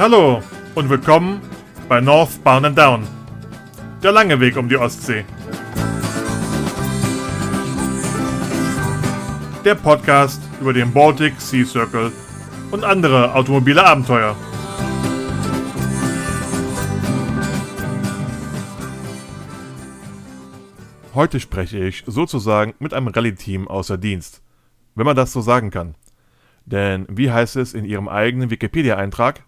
[0.00, 0.42] Hallo
[0.74, 1.42] und willkommen
[1.86, 3.06] bei Northbound and Down.
[4.02, 5.26] Der lange Weg um die Ostsee.
[9.62, 12.12] Der Podcast über den Baltic Sea Circle
[12.70, 14.34] und andere automobile Abenteuer.
[21.14, 24.40] Heute spreche ich sozusagen mit einem Rallye-Team außer Dienst,
[24.94, 25.94] wenn man das so sagen kann.
[26.64, 29.44] Denn wie heißt es in ihrem eigenen Wikipedia-Eintrag?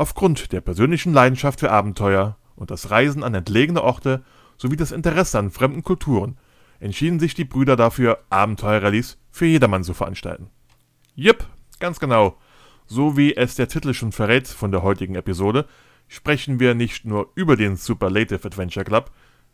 [0.00, 4.24] Aufgrund der persönlichen Leidenschaft für Abenteuer und das Reisen an entlegene Orte
[4.56, 6.38] sowie das Interesse an fremden Kulturen
[6.78, 10.48] entschieden sich die Brüder dafür, Abenteuerrallyes für jedermann zu veranstalten.
[11.16, 11.44] Jep,
[11.80, 12.38] ganz genau.
[12.86, 15.66] So wie es der Titel schon verrät von der heutigen Episode,
[16.08, 19.10] sprechen wir nicht nur über den Superlative Adventure Club,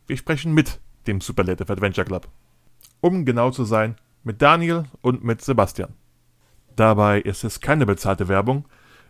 [0.06, 0.78] wir sprechen mit
[1.09, 2.28] dem Superlative Adventure Club.
[3.01, 5.95] Um genau zu sein, mit Daniel und mit Sebastian.
[6.76, 8.68] Dabei ist es keine bezahlte Werbung.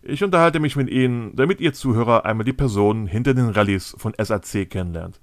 [0.09, 4.15] Ich unterhalte mich mit Ihnen, damit Ihr Zuhörer einmal die Personen hinter den Rallyes von
[4.17, 5.19] SAC kennenlernt.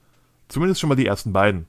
[0.49, 1.67] Zumindest schon mal die ersten beiden.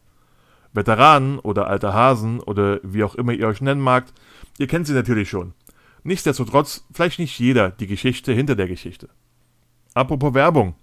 [0.72, 4.12] Veteranen oder alte Hasen oder wie auch immer ihr euch nennen magt,
[4.58, 5.54] ihr kennt sie natürlich schon.
[6.02, 9.08] Nichtsdestotrotz vielleicht nicht jeder die Geschichte hinter der Geschichte.
[9.94, 10.74] Apropos Werbung.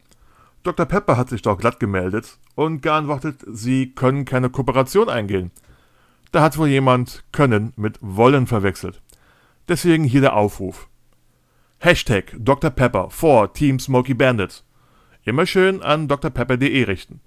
[0.64, 0.86] Dr.
[0.86, 5.52] Pepper hat sich doch glatt gemeldet und geantwortet, sie können keine Kooperation eingehen.
[6.32, 9.02] Da hat wohl jemand können mit wollen verwechselt.
[9.68, 10.88] Deswegen hier der Aufruf.
[11.84, 12.70] Hashtag Dr.
[12.70, 14.64] Pepper vor Team Smoky Bandits.
[15.24, 17.22] Immer schön an drpepper.de richten.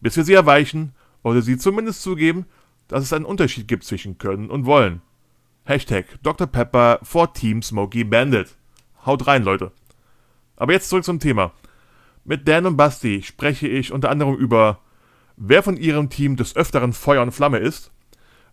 [0.00, 2.46] Bis wir sie erweichen oder sie zumindest zugeben,
[2.86, 5.02] dass es einen Unterschied gibt zwischen können und wollen.
[5.64, 6.46] Hashtag Dr.
[6.46, 8.56] Pepper vor Team Smoky Bandit.
[9.04, 9.72] Haut rein, Leute.
[10.56, 11.52] Aber jetzt zurück zum Thema.
[12.24, 14.80] Mit Dan und Basti spreche ich unter anderem über,
[15.36, 17.92] wer von ihrem Team des Öfteren Feuer und Flamme ist,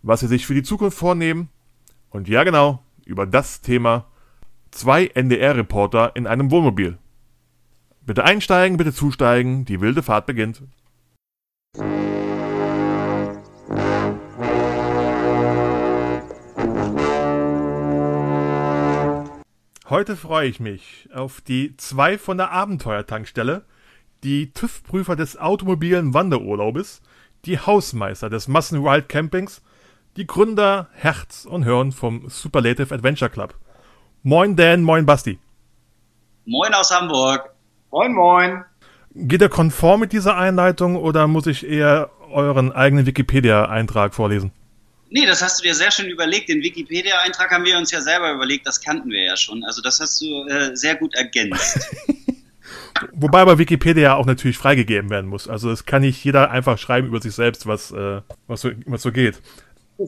[0.02, 1.48] was sie sich für die Zukunft vornehmen
[2.10, 4.08] und ja genau, über das Thema
[4.76, 6.98] zwei NDR-Reporter in einem Wohnmobil.
[8.02, 10.62] Bitte einsteigen, bitte zusteigen, die wilde Fahrt beginnt.
[19.88, 23.64] Heute freue ich mich auf die zwei von der Abenteuertankstelle,
[24.24, 27.02] die TÜV-Prüfer des automobilen Wanderurlaubes,
[27.46, 29.62] die Hausmeister des Massenwild Campings,
[30.18, 33.56] die Gründer Herz und Hirn vom Superlative Adventure Club.
[34.28, 35.38] Moin Dan, moin Basti.
[36.46, 37.48] Moin aus Hamburg.
[37.92, 38.66] Moin, moin.
[39.14, 44.50] Geht er konform mit dieser Einleitung oder muss ich eher euren eigenen Wikipedia-Eintrag vorlesen?
[45.12, 46.50] Nee, das hast du dir sehr schön überlegt.
[46.50, 49.64] Den Wikipedia-Eintrag haben wir uns ja selber überlegt, das kannten wir ja schon.
[49.64, 51.88] Also das hast du äh, sehr gut ergänzt.
[53.12, 55.48] Wobei bei Wikipedia auch natürlich freigegeben werden muss.
[55.48, 59.04] Also es kann nicht jeder einfach schreiben über sich selbst, was, äh, was, so, was
[59.04, 59.40] so geht.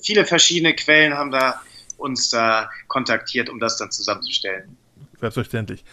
[0.01, 1.61] Viele verschiedene Quellen haben da
[1.97, 4.77] uns da kontaktiert, um das dann zusammenzustellen.
[5.19, 5.83] Selbstverständlich.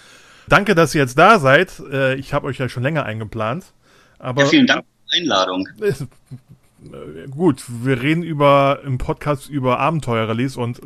[0.48, 1.80] Danke, dass ihr jetzt da seid.
[1.90, 3.64] Äh, ich habe euch ja schon länger eingeplant.
[4.18, 5.68] Aber ja, vielen Dank für die Einladung.
[5.80, 10.80] Äh, gut, wir reden über im Podcast über Abenteuerrallyes und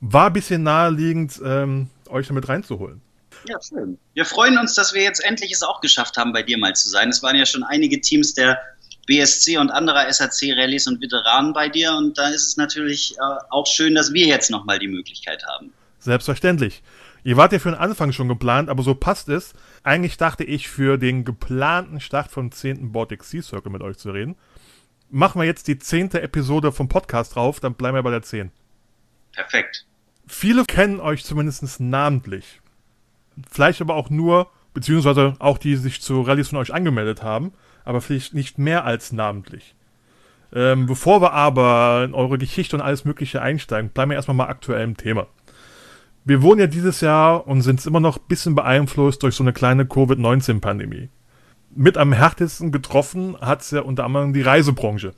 [0.00, 3.00] war ein bisschen naheliegend, ähm, euch damit reinzuholen.
[3.48, 3.98] Ja, schön.
[4.14, 6.88] Wir freuen uns, dass wir jetzt endlich es auch geschafft haben, bei dir mal zu
[6.88, 7.08] sein.
[7.08, 8.58] Es waren ja schon einige Teams der
[9.06, 13.66] BSC und anderer SAC-Rallyes und Veteranen bei dir und da ist es natürlich äh, auch
[13.66, 15.72] schön, dass wir jetzt nochmal die Möglichkeit haben.
[15.98, 16.82] Selbstverständlich.
[17.24, 19.54] Ihr wart ja für den Anfang schon geplant, aber so passt es.
[19.82, 22.92] Eigentlich dachte ich, für den geplanten Start vom 10.
[22.92, 24.36] Baltic Sea Circle mit euch zu reden
[25.10, 28.50] machen wir jetzt die zehnte Episode vom Podcast drauf, dann bleiben wir bei der 10.
[29.32, 29.86] Perfekt.
[30.26, 32.60] Viele kennen euch zumindest namentlich.
[33.50, 37.52] Vielleicht aber auch nur, beziehungsweise auch die, die sich zu Rallyes von euch angemeldet haben,
[37.86, 39.74] aber vielleicht nicht mehr als namentlich.
[40.52, 44.48] Ähm, bevor wir aber in eure Geschichte und alles Mögliche einsteigen, bleiben wir erstmal mal
[44.48, 45.26] aktuell im Thema.
[46.24, 49.54] Wir wohnen ja dieses Jahr und sind immer noch ein bisschen beeinflusst durch so eine
[49.54, 51.08] kleine Covid-19-Pandemie
[51.76, 55.14] mit am härtesten getroffen hat es ja unter anderem die Reisebranche.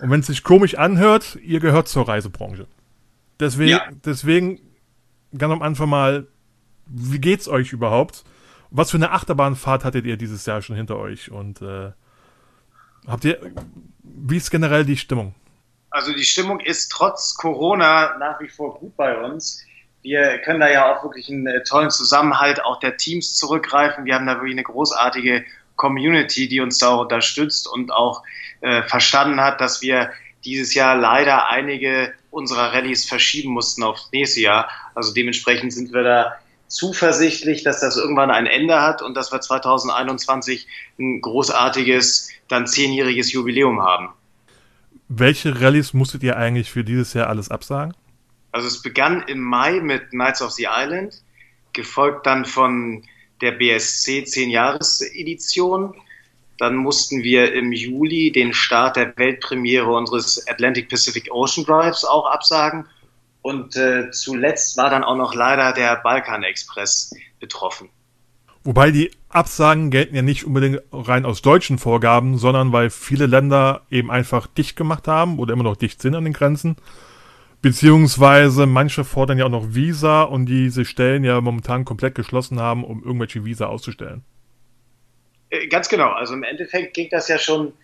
[0.00, 2.66] Und wenn es sich komisch anhört, ihr gehört zur Reisebranche.
[3.40, 3.82] Deswegen, ja.
[4.04, 4.60] deswegen
[5.36, 6.26] ganz am Anfang mal,
[6.86, 8.24] wie geht's euch überhaupt?
[8.76, 11.30] Was für eine Achterbahnfahrt hattet ihr dieses Jahr schon hinter euch?
[11.30, 11.92] Und äh,
[13.06, 13.38] habt ihr,
[14.02, 15.34] wie ist generell die Stimmung?
[15.90, 19.64] Also die Stimmung ist trotz Corona nach wie vor gut bei uns
[20.04, 24.04] wir können da ja auch wirklich einen äh, tollen Zusammenhalt auch der Teams zurückgreifen.
[24.04, 25.44] Wir haben da wirklich eine großartige
[25.76, 28.22] Community, die uns da auch unterstützt und auch
[28.60, 30.10] äh, verstanden hat, dass wir
[30.44, 34.68] dieses Jahr leider einige unserer Rallyes verschieben mussten aufs nächste Jahr.
[34.94, 36.34] Also dementsprechend sind wir da
[36.68, 40.66] zuversichtlich, dass das irgendwann ein Ende hat und dass wir 2021
[40.98, 44.10] ein großartiges, dann zehnjähriges Jubiläum haben.
[45.08, 47.94] Welche Rallyes musstet ihr eigentlich für dieses Jahr alles absagen?
[48.52, 51.22] Also es begann im Mai mit Knights of the Island,
[51.72, 53.02] gefolgt dann von
[53.40, 55.94] der BSC 10-Jahres-Edition.
[56.58, 62.26] Dann mussten wir im Juli den Start der Weltpremiere unseres Atlantic Pacific Ocean Drives auch
[62.26, 62.86] absagen.
[63.44, 67.90] Und äh, zuletzt war dann auch noch leider der Balkan Express betroffen.
[68.62, 73.82] Wobei die Absagen gelten ja nicht unbedingt rein aus deutschen Vorgaben, sondern weil viele Länder
[73.90, 76.76] eben einfach dicht gemacht haben oder immer noch dicht sind an den Grenzen.
[77.60, 82.82] Beziehungsweise manche fordern ja auch noch Visa und diese Stellen ja momentan komplett geschlossen haben,
[82.82, 84.24] um irgendwelche Visa auszustellen.
[85.50, 86.12] Äh, ganz genau.
[86.12, 87.74] Also im Endeffekt ging das ja schon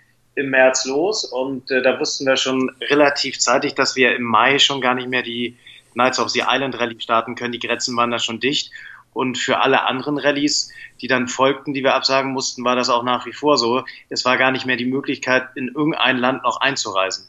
[0.40, 4.58] im März los und äh, da wussten wir schon relativ zeitig, dass wir im Mai
[4.58, 5.56] schon gar nicht mehr die
[5.92, 7.52] Knights of the Island Rallye starten können.
[7.52, 8.70] Die Grenzen waren da schon dicht
[9.12, 10.70] und für alle anderen Rallyes,
[11.00, 13.84] die dann folgten, die wir absagen mussten, war das auch nach wie vor so.
[14.08, 17.26] Es war gar nicht mehr die Möglichkeit, in irgendein Land noch einzureisen.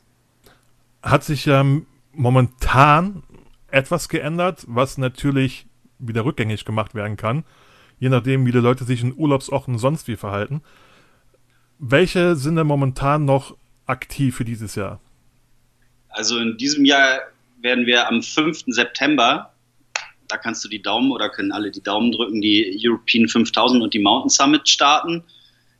[1.02, 1.66] Hat sich ja
[2.13, 3.24] momentan
[3.69, 5.66] etwas geändert, was natürlich
[5.98, 7.44] wieder rückgängig gemacht werden kann,
[8.00, 10.62] je nachdem, wie die Leute sich in Urlaubsorten sonst wie verhalten.
[11.83, 15.01] Welche sind denn momentan noch aktiv für dieses Jahr?
[16.10, 17.19] Also in diesem Jahr
[17.60, 18.66] werden wir am 5.
[18.68, 19.51] September
[20.31, 23.94] da kannst du die Daumen oder können alle die Daumen drücken, die European 5000 und
[23.94, 25.24] die Mountain Summit starten.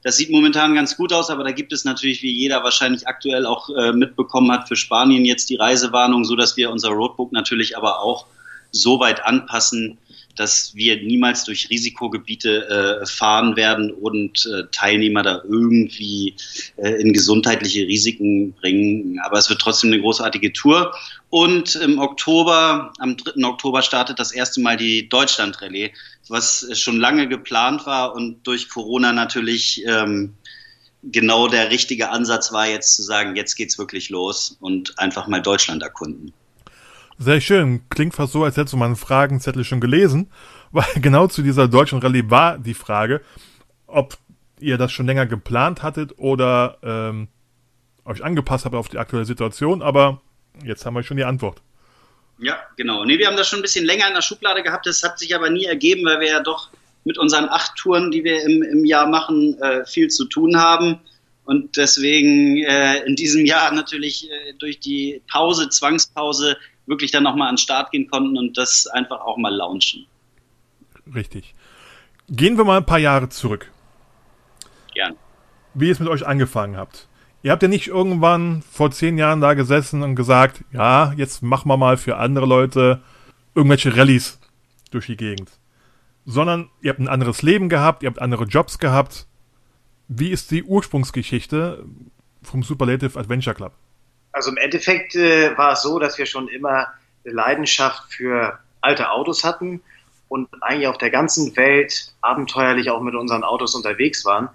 [0.04, 3.46] Das sieht momentan ganz gut aus, aber da gibt es natürlich, wie jeder wahrscheinlich aktuell
[3.46, 7.78] auch äh, mitbekommen hat, für Spanien jetzt die Reisewarnung, so dass wir unser Roadbook natürlich
[7.78, 8.26] aber auch
[8.72, 9.98] so weit anpassen,
[10.36, 16.36] dass wir niemals durch Risikogebiete äh, fahren werden und äh, Teilnehmer da irgendwie
[16.78, 19.20] äh, in gesundheitliche Risiken bringen.
[19.24, 20.94] Aber es wird trotzdem eine großartige Tour.
[21.30, 23.44] Und im Oktober, am 3.
[23.46, 25.92] Oktober startet das erste Mal die Deutschland-Rallye,
[26.28, 30.34] was schon lange geplant war und durch Corona natürlich ähm,
[31.04, 35.42] genau der richtige Ansatz war, jetzt zu sagen, jetzt geht's wirklich los und einfach mal
[35.42, 36.34] Deutschland erkunden.
[37.24, 37.88] Sehr schön.
[37.90, 40.32] Klingt fast so, als hättest du meinen Fragenzettel schon gelesen,
[40.72, 43.22] weil genau zu dieser deutschen Rallye war die Frage,
[43.86, 44.18] ob
[44.60, 47.28] ihr das schon länger geplant hattet oder ähm,
[48.06, 50.20] euch angepasst habt auf die aktuelle Situation, aber
[50.66, 51.62] jetzt haben wir schon die Antwort.
[52.40, 53.06] Ja, genau.
[53.06, 54.88] Nee, wir haben das schon ein bisschen länger in der Schublade gehabt.
[54.88, 56.72] Das hat sich aber nie ergeben, weil wir ja doch
[57.04, 61.00] mit unseren acht Touren, die wir im, im Jahr machen, äh, viel zu tun haben.
[61.46, 66.58] Und deswegen äh, in diesem Jahr natürlich äh, durch die Pause, Zwangspause,
[66.92, 70.06] wirklich dann nochmal an den Start gehen konnten und das einfach auch mal launchen.
[71.16, 71.56] Richtig.
[72.30, 73.72] Gehen wir mal ein paar Jahre zurück.
[74.94, 75.16] Gern.
[75.74, 77.08] Wie ihr es mit euch angefangen habt.
[77.44, 81.70] Ihr habt ja nicht irgendwann vor zehn Jahren da gesessen und gesagt, ja, jetzt machen
[81.70, 83.02] wir mal für andere Leute
[83.56, 84.40] irgendwelche Rallyes
[84.92, 85.50] durch die Gegend.
[86.26, 89.28] Sondern ihr habt ein anderes Leben gehabt, ihr habt andere Jobs gehabt.
[90.08, 91.86] Wie ist die Ursprungsgeschichte
[92.44, 93.74] vom Superlative Adventure Club?
[94.32, 96.88] Also im Endeffekt äh, war es so, dass wir schon immer
[97.26, 99.82] eine Leidenschaft für alte Autos hatten
[100.30, 104.50] und eigentlich auf der ganzen Welt abenteuerlich auch mit unseren Autos unterwegs waren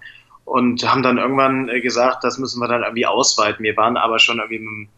[0.45, 3.63] und haben dann irgendwann äh, gesagt, das müssen wir dann irgendwie ausweiten.
[3.63, 4.89] Wir waren aber schon irgendwie mit dem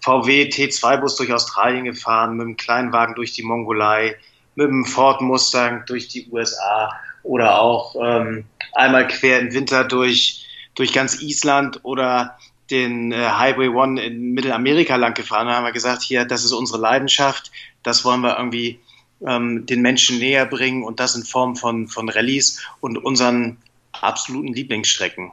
[0.00, 4.16] VW T2-Bus durch Australien gefahren, mit dem Kleinwagen durch die Mongolei,
[4.54, 6.92] mit dem Ford Mustang durch die USA
[7.24, 10.46] oder auch ähm, einmal quer im Winter durch,
[10.76, 12.38] durch ganz Island oder
[12.70, 16.52] den äh, Highway One in Mittelamerika lang gefahren und haben wir gesagt, hier, das ist
[16.52, 18.80] unsere Leidenschaft, das wollen wir irgendwie
[19.26, 23.58] ähm, den Menschen näher bringen und das in Form von, von Rallyes und unseren
[23.92, 25.32] absoluten Lieblingsstrecken.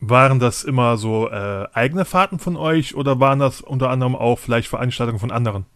[0.00, 4.38] Waren das immer so äh, eigene Fahrten von euch oder waren das unter anderem auch
[4.38, 5.66] vielleicht Veranstaltungen von anderen?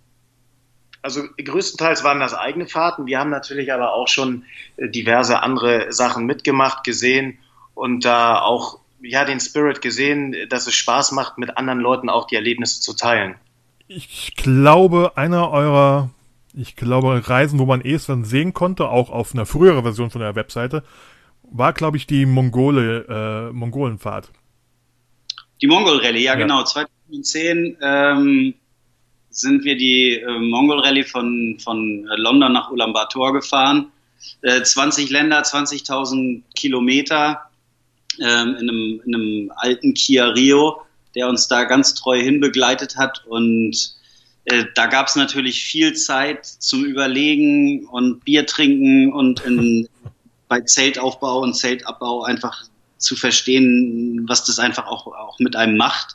[1.02, 3.04] Also größtenteils waren das eigene Fahrten.
[3.04, 4.44] Wir haben natürlich aber auch schon
[4.78, 7.38] äh, diverse andere Sachen mitgemacht, gesehen
[7.74, 12.26] und da auch ja, den Spirit gesehen, dass es Spaß macht, mit anderen Leuten auch
[12.26, 13.36] die Erlebnisse zu teilen.
[13.86, 16.10] Ich glaube, einer eurer,
[16.54, 20.20] ich glaube, Reisen, wo man es dann sehen konnte, auch auf einer früheren Version von
[20.20, 20.82] der Webseite,
[21.42, 24.30] war, glaube ich, die Mongole, äh, Mongolenfahrt.
[25.60, 26.64] Die Mongol Rallye, ja, ja, genau.
[26.64, 28.54] 2010 ähm,
[29.30, 33.90] sind wir die äh, Mongol Rallye von, von London nach Ulaanbaatar gefahren.
[34.42, 37.50] Äh, 20 Länder, 20.000 Kilometer
[38.20, 40.82] ähm, in, einem, in einem alten Kia Rio,
[41.14, 43.24] der uns da ganz treu hinbegleitet hat.
[43.26, 43.94] Und
[44.46, 49.88] äh, da gab es natürlich viel Zeit zum Überlegen und Bier trinken und in,
[50.48, 52.64] bei Zeltaufbau und Zeltabbau einfach
[52.98, 56.14] zu verstehen, was das einfach auch, auch mit einem macht.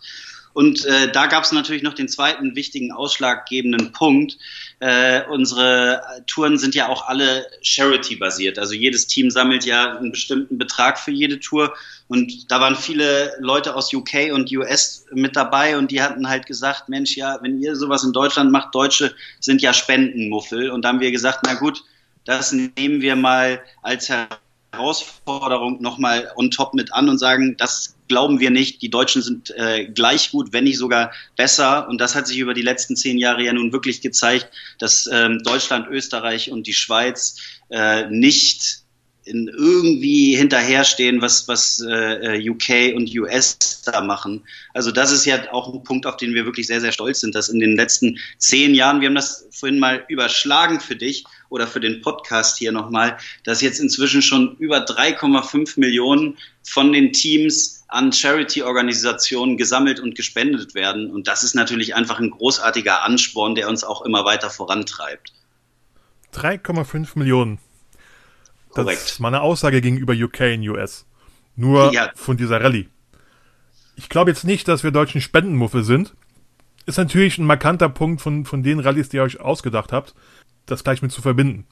[0.54, 4.38] Und äh, da gab es natürlich noch den zweiten wichtigen ausschlaggebenden Punkt.
[4.80, 8.58] Äh, unsere Touren sind ja auch alle Charity-basiert.
[8.58, 11.74] Also jedes Team sammelt ja einen bestimmten Betrag für jede Tour.
[12.08, 16.48] Und da waren viele Leute aus UK und US mit dabei und die hatten halt
[16.48, 20.72] gesagt, Mensch, ja, wenn ihr sowas in Deutschland macht, Deutsche sind ja Spendenmuffel.
[20.72, 21.84] Und da haben wir gesagt, na gut,
[22.26, 24.12] das nehmen wir mal als
[24.72, 28.82] Herausforderung nochmal on top mit an und sagen, das glauben wir nicht.
[28.82, 31.88] Die Deutschen sind äh, gleich gut, wenn nicht sogar besser.
[31.88, 34.50] Und das hat sich über die letzten zehn Jahre ja nun wirklich gezeigt,
[34.80, 37.38] dass ähm, Deutschland, Österreich und die Schweiz
[37.70, 38.84] äh, nicht
[39.24, 44.44] in irgendwie hinterherstehen, was, was äh, UK und US da machen.
[44.74, 47.36] Also das ist ja auch ein Punkt, auf den wir wirklich sehr, sehr stolz sind,
[47.36, 51.68] dass in den letzten zehn Jahren, wir haben das vorhin mal überschlagen für dich oder
[51.68, 57.84] für den Podcast hier nochmal, dass jetzt inzwischen schon über 3,5 Millionen von den Teams
[57.88, 61.12] an Charity-Organisationen gesammelt und gespendet werden.
[61.12, 65.34] Und das ist natürlich einfach ein großartiger Ansporn, der uns auch immer weiter vorantreibt.
[66.34, 67.58] 3,5 Millionen.
[68.70, 69.02] Korrekt.
[69.02, 71.06] Das ist meine Aussage gegenüber UK und US.
[71.56, 72.12] Nur ja.
[72.16, 72.88] von dieser Rallye.
[73.96, 76.14] Ich glaube jetzt nicht, dass wir deutschen Spendenmuffel sind.
[76.86, 80.14] Ist natürlich ein markanter Punkt von, von den Rallyes, die ihr euch ausgedacht habt,
[80.72, 81.66] das gleich mit zu verbinden.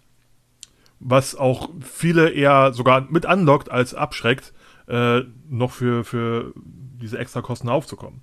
[1.00, 4.54] Was auch viele eher sogar mit anlockt als abschreckt,
[4.88, 8.22] äh, noch für, für diese Extrakosten aufzukommen.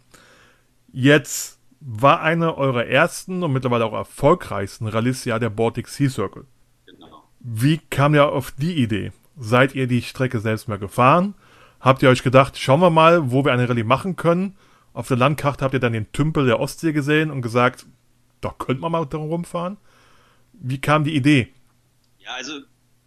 [0.92, 6.46] Jetzt war eine eurer ersten und mittlerweile auch erfolgreichsten Rallyes ja der Baltic Sea Circle.
[7.40, 9.12] Wie kam ihr auf die Idee?
[9.36, 11.34] Seid ihr die Strecke selbst mal gefahren?
[11.80, 14.56] Habt ihr euch gedacht, schauen wir mal, wo wir eine Rallye machen können?
[14.94, 17.84] Auf der Landkarte habt ihr dann den Tümpel der Ostsee gesehen und gesagt,
[18.40, 19.76] doch könnte man mal darum rumfahren?
[20.60, 21.48] Wie kam die Idee?
[22.18, 22.60] Ja, also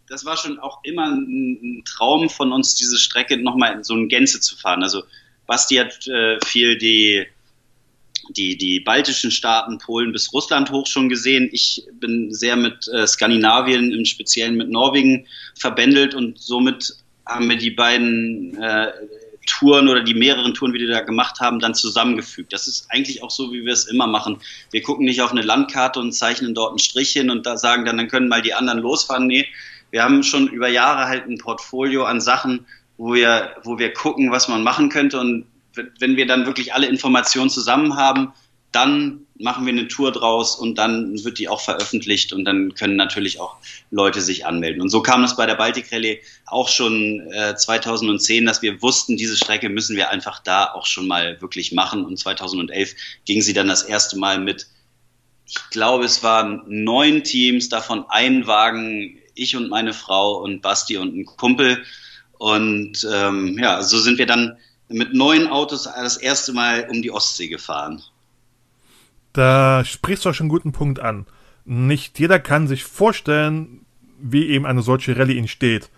[0.08, 4.08] das war schon auch immer ein, Traum von uns, diese Strecke nochmal in so eine
[4.08, 4.84] Gänze zu fahren.
[4.84, 5.04] Also
[5.46, 7.26] Basti hat äh, viel die
[8.30, 11.50] die, die baltischen Staaten, Polen bis Russland hoch schon gesehen.
[11.52, 16.94] Ich bin sehr mit äh, Skandinavien, im Speziellen mit Norwegen verbändelt und somit
[17.26, 18.92] haben wir die beiden äh,
[19.48, 22.54] Touren oder die mehreren Touren, die wir da gemacht haben, dann zusammengefügt.
[22.54, 24.40] Das ist eigentlich auch so, wie wir es immer machen.
[24.72, 27.86] Wir gucken nicht auf eine Landkarte und zeichnen dort einen Strich hin und da sagen
[27.86, 29.26] dann, dann können mal die anderen losfahren.
[29.26, 29.48] Nee,
[29.90, 32.66] wir haben schon über Jahre halt ein Portfolio an Sachen,
[32.98, 35.46] wo wir, wo wir gucken, was man machen könnte und
[36.00, 38.34] wenn wir dann wirklich alle Informationen zusammen haben,
[38.72, 42.96] dann machen wir eine Tour draus und dann wird die auch veröffentlicht und dann können
[42.96, 43.58] natürlich auch
[43.92, 44.82] Leute sich anmelden.
[44.82, 49.18] Und so kam es bei der Baltic Rallye auch schon äh, 2010, dass wir wussten,
[49.18, 52.06] diese Strecke müssen wir einfach da auch schon mal wirklich machen.
[52.06, 54.68] Und 2011 ging sie dann das erste Mal mit,
[55.46, 60.98] ich glaube, es waren neun Teams, davon ein Wagen, ich und meine Frau und Basti
[60.98, 61.84] und ein Kumpel.
[62.40, 64.58] Und ähm, ja, so sind wir dann
[64.90, 68.02] mit neuen Autos das erste Mal um die Ostsee gefahren.
[69.38, 71.28] Da sprichst du auch schon einen guten Punkt an.
[71.64, 73.86] Nicht jeder kann sich vorstellen,
[74.20, 75.92] wie eben eine solche Rallye entsteht.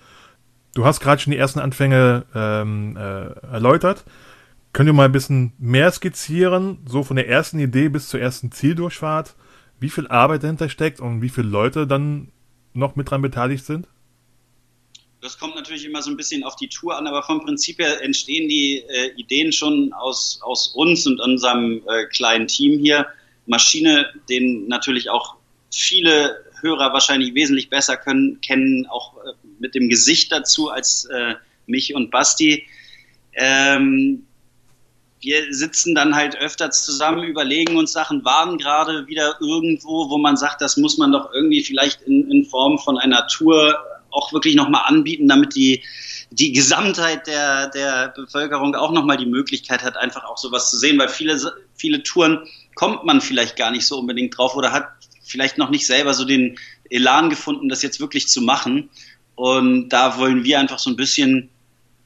[0.75, 4.03] Du hast gerade schon die ersten Anfänge ähm, äh, erläutert.
[4.73, 8.51] Könnt ihr mal ein bisschen mehr skizzieren, so von der ersten Idee bis zur ersten
[8.51, 9.35] Zieldurchfahrt,
[9.79, 12.33] wie viel Arbeit dahinter steckt und wie viele Leute dann
[12.73, 13.87] noch mit dran beteiligt sind?
[15.21, 18.03] Das kommt natürlich immer so ein bisschen auf die Tour an, aber vom Prinzip her
[18.03, 23.07] entstehen die äh, Ideen schon aus, aus uns und unserem äh, kleinen Team hier.
[23.49, 25.35] Maschine, den natürlich auch
[25.71, 31.35] viele Hörer wahrscheinlich wesentlich besser können, kennen, auch äh, mit dem Gesicht dazu als äh,
[31.65, 32.65] mich und Basti.
[33.33, 34.25] Ähm,
[35.21, 40.37] wir sitzen dann halt öfter zusammen, überlegen uns Sachen, waren gerade wieder irgendwo, wo man
[40.37, 43.77] sagt, das muss man doch irgendwie vielleicht in, in Form von einer Tour
[44.11, 45.83] auch wirklich nochmal anbieten, damit die,
[46.31, 50.97] die Gesamtheit der, der Bevölkerung auch nochmal die Möglichkeit hat, einfach auch sowas zu sehen,
[50.99, 51.37] weil viele,
[51.75, 52.47] viele Touren
[52.79, 54.87] kommt man vielleicht gar nicht so unbedingt drauf oder hat
[55.25, 56.57] vielleicht noch nicht selber so den
[56.89, 58.89] Elan gefunden, das jetzt wirklich zu machen.
[59.35, 61.49] Und da wollen wir einfach so ein bisschen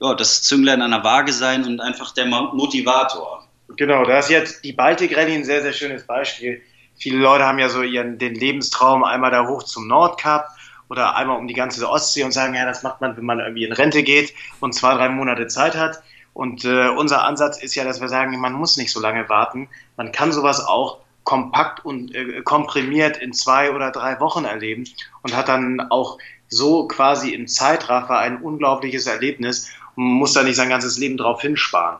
[0.01, 3.47] ja, das Zünglein an der Waage sein und einfach der Motivator.
[3.77, 6.59] Genau, da ist jetzt die Baltic Rallye ein sehr, sehr schönes Beispiel.
[6.95, 10.47] Viele Leute haben ja so ihren, den Lebenstraum einmal da hoch zum Nordkap
[10.89, 13.65] oder einmal um die ganze Ostsee und sagen, ja, das macht man, wenn man irgendwie
[13.65, 16.01] in Rente geht und zwei, drei Monate Zeit hat.
[16.33, 19.69] Und äh, unser Ansatz ist ja, dass wir sagen, man muss nicht so lange warten.
[19.97, 24.85] Man kann sowas auch kompakt und äh, komprimiert in zwei oder drei Wochen erleben
[25.21, 26.17] und hat dann auch
[26.49, 31.41] so quasi im Zeitraffer ein unglaubliches Erlebnis und muss da nicht sein ganzes Leben drauf
[31.41, 31.99] hinsparen.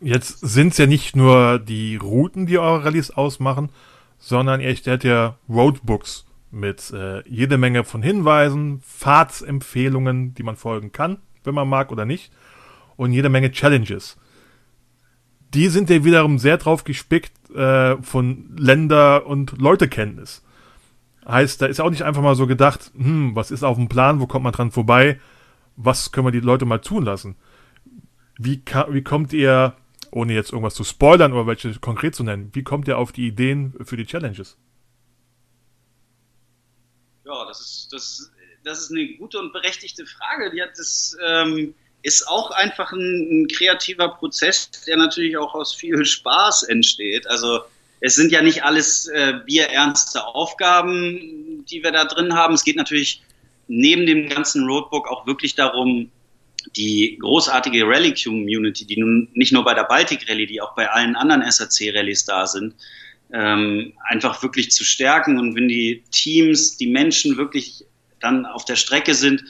[0.00, 3.70] Jetzt sind es ja nicht nur die Routen, die eure Rallyes ausmachen,
[4.18, 10.92] sondern ihr stellt ja Roadbooks mit äh, jede Menge von Hinweisen, Fahrtsempfehlungen, die man folgen
[10.92, 12.32] kann, wenn man mag oder nicht,
[12.96, 14.16] und jede Menge Challenges.
[15.54, 20.42] Die sind ja wiederum sehr drauf gespickt äh, von Länder- und Leutekenntnis.
[21.26, 24.20] Heißt, da ist auch nicht einfach mal so gedacht, hm, was ist auf dem Plan,
[24.20, 25.20] wo kommt man dran vorbei,
[25.76, 27.36] was können wir die Leute mal tun lassen.
[28.36, 29.74] Wie, wie kommt ihr,
[30.10, 33.26] ohne jetzt irgendwas zu spoilern oder welche konkret zu nennen, wie kommt ihr auf die
[33.26, 34.58] Ideen für die Challenges?
[37.24, 38.32] Ja, das ist, das,
[38.64, 40.50] das ist eine gute und berechtigte Frage.
[40.50, 45.74] Die hat das ähm, ist auch einfach ein, ein, kreativer Prozess, der natürlich auch aus
[45.74, 47.26] viel Spaß entsteht.
[47.26, 47.60] Also
[48.00, 52.54] es sind ja nicht alles äh, bierernste Aufgaben, die wir da drin haben.
[52.54, 53.22] Es geht natürlich
[53.68, 56.10] neben dem ganzen Roadbook auch wirklich darum,
[56.76, 61.16] die großartige Rallye-Community, die nun nicht nur bei der Baltic Rallye, die auch bei allen
[61.16, 62.74] anderen SAC-Rallyes da sind,
[63.32, 65.38] ähm, einfach wirklich zu stärken.
[65.38, 67.84] Und wenn die Teams, die Menschen wirklich
[68.20, 69.42] dann auf der Strecke sind,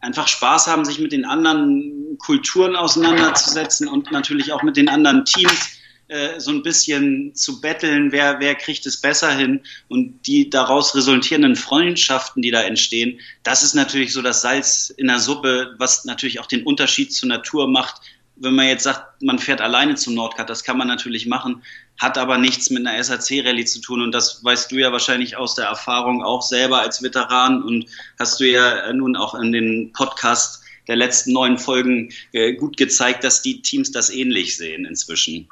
[0.00, 5.24] einfach Spaß haben, sich mit den anderen Kulturen auseinanderzusetzen und natürlich auch mit den anderen
[5.24, 5.80] Teams
[6.10, 10.94] äh, so ein bisschen zu betteln, wer, wer kriegt es besser hin und die daraus
[10.96, 16.04] resultierenden Freundschaften, die da entstehen, das ist natürlich so das Salz in der Suppe, was
[16.04, 18.00] natürlich auch den Unterschied zur Natur macht.
[18.34, 21.62] Wenn man jetzt sagt, man fährt alleine zum Nordkap, das kann man natürlich machen,
[22.00, 24.00] hat aber nichts mit einer SAC-Rallye zu tun.
[24.00, 27.62] Und das weißt du ja wahrscheinlich aus der Erfahrung auch selber als Veteran.
[27.62, 27.86] Und
[28.18, 33.22] hast du ja nun auch in den Podcast der letzten neun Folgen äh, gut gezeigt,
[33.22, 35.48] dass die Teams das ähnlich sehen inzwischen.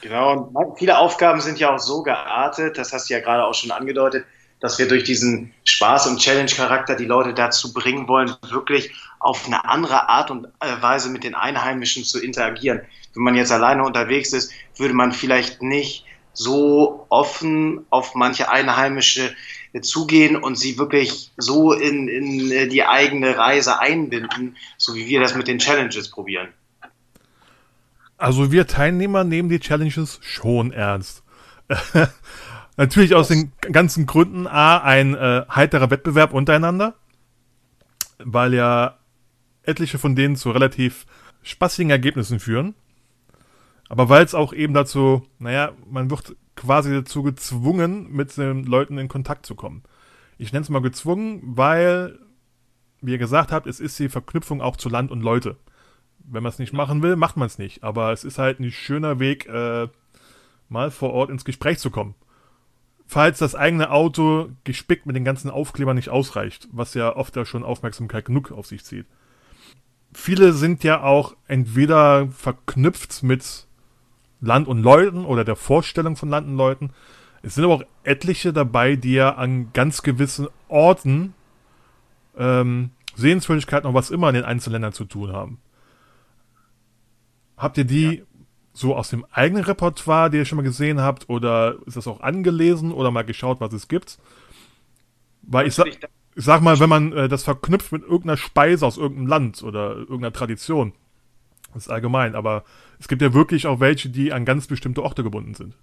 [0.00, 3.54] Genau, und viele Aufgaben sind ja auch so geartet, das hast du ja gerade auch
[3.54, 4.24] schon angedeutet,
[4.62, 9.64] dass wir durch diesen Spaß- und Challenge-Charakter die Leute dazu bringen wollen, wirklich auf eine
[9.64, 12.80] andere Art und äh, Weise mit den Einheimischen zu interagieren.
[13.12, 19.34] Wenn man jetzt alleine unterwegs ist, würde man vielleicht nicht so offen auf manche Einheimische
[19.80, 25.20] zugehen und sie wirklich so in, in äh, die eigene Reise einbinden, so wie wir
[25.20, 26.48] das mit den Challenges probieren.
[28.16, 31.24] Also wir Teilnehmer nehmen die Challenges schon ernst.
[32.76, 34.46] Natürlich aus den ganzen Gründen.
[34.46, 36.94] A, ein äh, heiterer Wettbewerb untereinander,
[38.18, 38.98] weil ja
[39.62, 41.06] etliche von denen zu relativ
[41.42, 42.74] spaßigen Ergebnissen führen.
[43.88, 48.98] Aber weil es auch eben dazu, naja, man wird quasi dazu gezwungen, mit den Leuten
[48.98, 49.82] in Kontakt zu kommen.
[50.38, 52.18] Ich nenne es mal gezwungen, weil,
[53.00, 55.56] wie ihr gesagt habt, es ist die Verknüpfung auch zu Land und Leute.
[56.18, 57.82] Wenn man es nicht machen will, macht man es nicht.
[57.84, 59.88] Aber es ist halt ein schöner Weg, äh,
[60.68, 62.14] mal vor Ort ins Gespräch zu kommen.
[63.12, 67.44] Falls das eigene Auto gespickt mit den ganzen Aufklebern nicht ausreicht, was ja oft ja
[67.44, 69.04] schon Aufmerksamkeit genug auf sich zieht.
[70.14, 73.66] Viele sind ja auch entweder verknüpft mit
[74.40, 76.94] Land und Leuten oder der Vorstellung von Land und Leuten.
[77.42, 81.34] Es sind aber auch etliche dabei, die ja an ganz gewissen Orten
[82.38, 85.60] ähm, Sehenswürdigkeiten und was immer in den einzelnen Ländern zu tun haben.
[87.58, 88.24] Habt ihr die ja.
[88.72, 92.20] So aus dem eigenen Repertoire, die ihr schon mal gesehen habt, oder ist das auch
[92.20, 94.18] angelesen oder mal geschaut, was es gibt?
[95.42, 95.98] Weil ich, sa ich
[96.34, 100.32] sag mal, wenn man äh, das verknüpft mit irgendeiner Speise aus irgendeinem Land oder irgendeiner
[100.32, 100.92] Tradition,
[101.74, 102.64] das ist allgemein, aber
[102.98, 105.74] es gibt ja wirklich auch welche, die an ganz bestimmte Orte gebunden sind.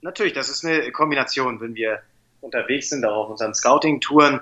[0.00, 2.00] Natürlich, das ist eine Kombination, wenn wir
[2.40, 4.40] unterwegs sind, auch auf unseren Scouting-Touren,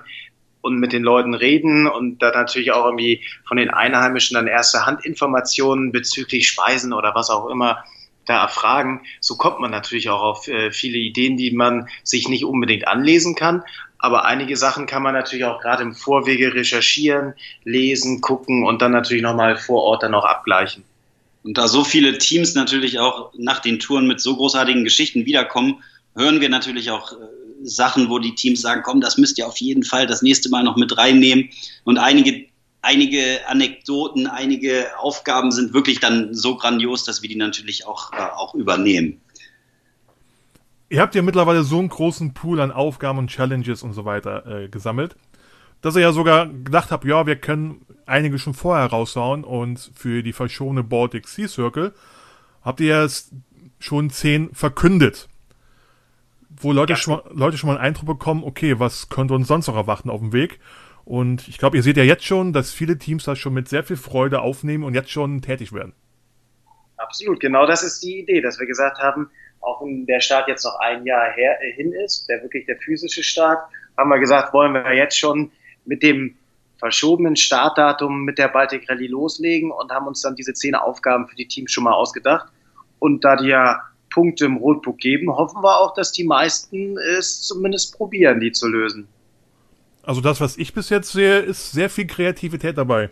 [0.63, 4.85] und mit den Leuten reden und da natürlich auch irgendwie von den Einheimischen dann erste
[4.85, 7.83] Handinformationen bezüglich Speisen oder was auch immer
[8.25, 9.01] da erfragen.
[9.19, 13.35] So kommt man natürlich auch auf äh, viele Ideen, die man sich nicht unbedingt anlesen
[13.35, 13.63] kann.
[13.97, 17.33] Aber einige Sachen kann man natürlich auch gerade im Vorwege recherchieren,
[17.65, 20.85] lesen, gucken und dann natürlich nochmal vor Ort dann auch abgleichen.
[21.43, 25.83] Und da so viele Teams natürlich auch nach den Touren mit so großartigen Geschichten wiederkommen,
[26.15, 29.57] hören wir natürlich auch äh, Sachen, wo die Teams sagen, komm, das müsst ihr auf
[29.57, 31.49] jeden Fall das nächste Mal noch mit reinnehmen.
[31.83, 32.45] Und einige,
[32.81, 38.17] einige Anekdoten, einige Aufgaben sind wirklich dann so grandios, dass wir die natürlich auch, äh,
[38.17, 39.21] auch übernehmen.
[40.89, 44.45] Ihr habt ja mittlerweile so einen großen Pool an Aufgaben und Challenges und so weiter
[44.45, 45.15] äh, gesammelt,
[45.81, 50.21] dass ihr ja sogar gedacht habt, ja, wir können einige schon vorher raushauen und für
[50.21, 51.93] die verschobene Baltic Sea Circle
[52.61, 53.31] habt ihr jetzt
[53.79, 55.27] schon zehn verkündet
[56.63, 56.97] wo Leute, ja.
[56.97, 60.09] schon, mal, Leute schon mal einen Eindruck bekommen, okay, was könnte uns sonst noch erwarten
[60.09, 60.59] auf dem Weg?
[61.05, 63.83] Und ich glaube, ihr seht ja jetzt schon, dass viele Teams das schon mit sehr
[63.83, 65.93] viel Freude aufnehmen und jetzt schon tätig werden.
[66.97, 70.63] Absolut, genau das ist die Idee, dass wir gesagt haben, auch wenn der Start jetzt
[70.63, 73.59] noch ein Jahr her, äh, hin ist, der wirklich der physische Start,
[73.97, 75.51] haben wir gesagt, wollen wir jetzt schon
[75.85, 76.35] mit dem
[76.77, 81.35] verschobenen Startdatum mit der Baltic Rallye loslegen und haben uns dann diese zehn Aufgaben für
[81.35, 82.51] die Teams schon mal ausgedacht.
[82.99, 83.81] Und da die ja
[84.13, 88.67] Punkte im Roadbook geben, hoffen wir auch, dass die meisten es zumindest probieren, die zu
[88.67, 89.07] lösen.
[90.03, 93.09] Also das, was ich bis jetzt sehe, ist sehr viel Kreativität dabei.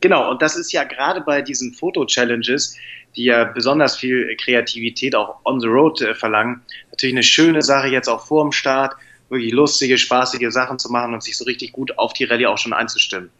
[0.00, 2.76] Genau, und das ist ja gerade bei diesen Foto-Challenges,
[3.14, 7.88] die ja besonders viel Kreativität auch on the road äh, verlangen, natürlich eine schöne Sache
[7.88, 8.94] jetzt auch vor dem Start,
[9.28, 12.58] wirklich lustige, spaßige Sachen zu machen und sich so richtig gut auf die Rallye auch
[12.58, 13.30] schon einzustimmen.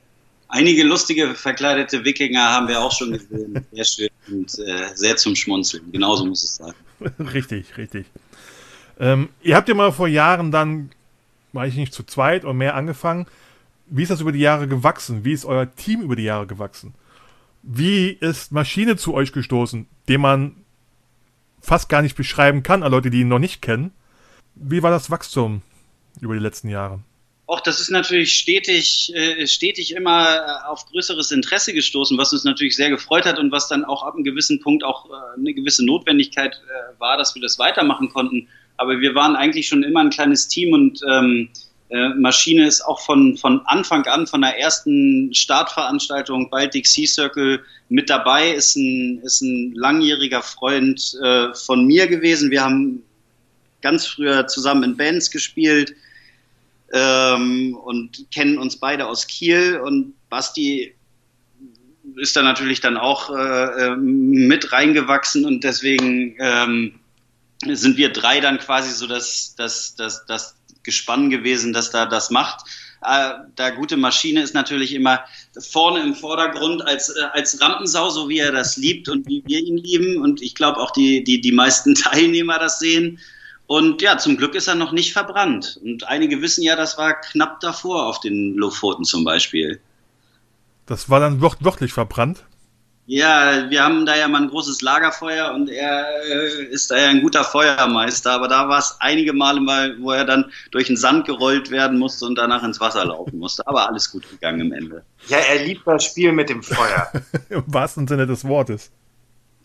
[0.49, 3.67] Einige lustige verkleidete Wikinger haben wir auch schon gesehen.
[3.73, 5.91] Sehr schön und äh, sehr zum Schmunzeln.
[5.93, 6.75] Genauso muss es sein.
[7.33, 8.07] richtig, richtig.
[8.99, 10.91] Ähm, ihr habt ja mal vor Jahren dann
[11.55, 13.27] eigentlich nicht zu zweit oder mehr angefangen.
[13.87, 15.25] Wie ist das über die Jahre gewachsen?
[15.25, 16.95] Wie ist euer Team über die Jahre gewachsen?
[17.63, 20.57] Wie ist Maschine zu euch gestoßen, den man
[21.61, 23.93] fast gar nicht beschreiben kann an Leute, die ihn noch nicht kennen?
[24.55, 25.63] Wie war das Wachstum
[26.21, 27.01] über die letzten Jahre?
[27.49, 32.43] Auch das ist natürlich stetig, äh, stetig immer äh, auf größeres Interesse gestoßen, was uns
[32.43, 35.55] natürlich sehr gefreut hat und was dann auch ab einem gewissen Punkt auch äh, eine
[35.55, 38.49] gewisse Notwendigkeit äh, war, dass wir das weitermachen konnten.
[38.77, 41.49] Aber wir waren eigentlich schon immer ein kleines Team und ähm,
[41.89, 47.63] äh, Maschine ist auch von, von Anfang an, von der ersten Startveranstaltung Baltic Sea Circle
[47.89, 52.51] mit dabei, ist ein, ist ein langjähriger Freund äh, von mir gewesen.
[52.51, 53.05] Wir haben
[53.83, 55.95] ganz früher zusammen in Bands gespielt
[56.93, 60.95] ähm, und kennen uns beide aus Kiel und Basti
[62.17, 67.01] ist da natürlich dann auch äh, äh, mit reingewachsen und deswegen ähm,
[67.67, 72.31] sind wir drei dann quasi so das, das, das, das Gespann gewesen, das da das
[72.31, 72.65] macht.
[73.03, 75.21] Äh, da gute Maschine ist natürlich immer
[75.59, 79.61] vorne im Vordergrund als, äh, als Rampensau, so wie er das liebt und wie wir
[79.61, 80.23] ihn lieben.
[80.23, 83.19] Und ich glaube auch die, die, die meisten Teilnehmer das sehen.
[83.67, 85.81] Und ja, zum Glück ist er noch nicht verbrannt.
[85.83, 89.81] Und einige wissen ja, das war knapp davor auf den Lofoten zum Beispiel.
[90.87, 92.45] Das war dann wörtlich verbrannt?
[93.09, 97.09] Ja, wir haben da ja mal ein großes Lagerfeuer und er äh, ist da ja
[97.09, 100.97] ein guter Feuermeister, aber da war es einige Male mal, wo er dann durch den
[100.97, 103.65] Sand gerollt werden musste und danach ins Wasser laufen musste.
[103.69, 105.05] Aber alles gut gegangen im Ende.
[105.29, 107.13] Ja, er liebt das Spiel mit dem Feuer.
[107.49, 108.91] Im wahrsten Sinne des Wortes.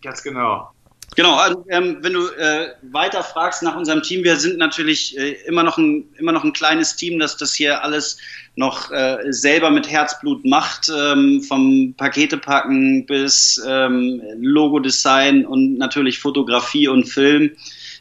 [0.03, 0.69] Ganz genau.
[1.17, 5.33] Genau, also, ähm, wenn du äh, weiter fragst nach unserem Team, wir sind natürlich äh,
[5.45, 8.17] immer, noch ein, immer noch ein kleines Team, das das hier alles
[8.55, 16.87] noch äh, selber mit Herzblut macht, ähm, vom Paketepacken bis ähm, Logodesign und natürlich Fotografie
[16.87, 17.51] und Film.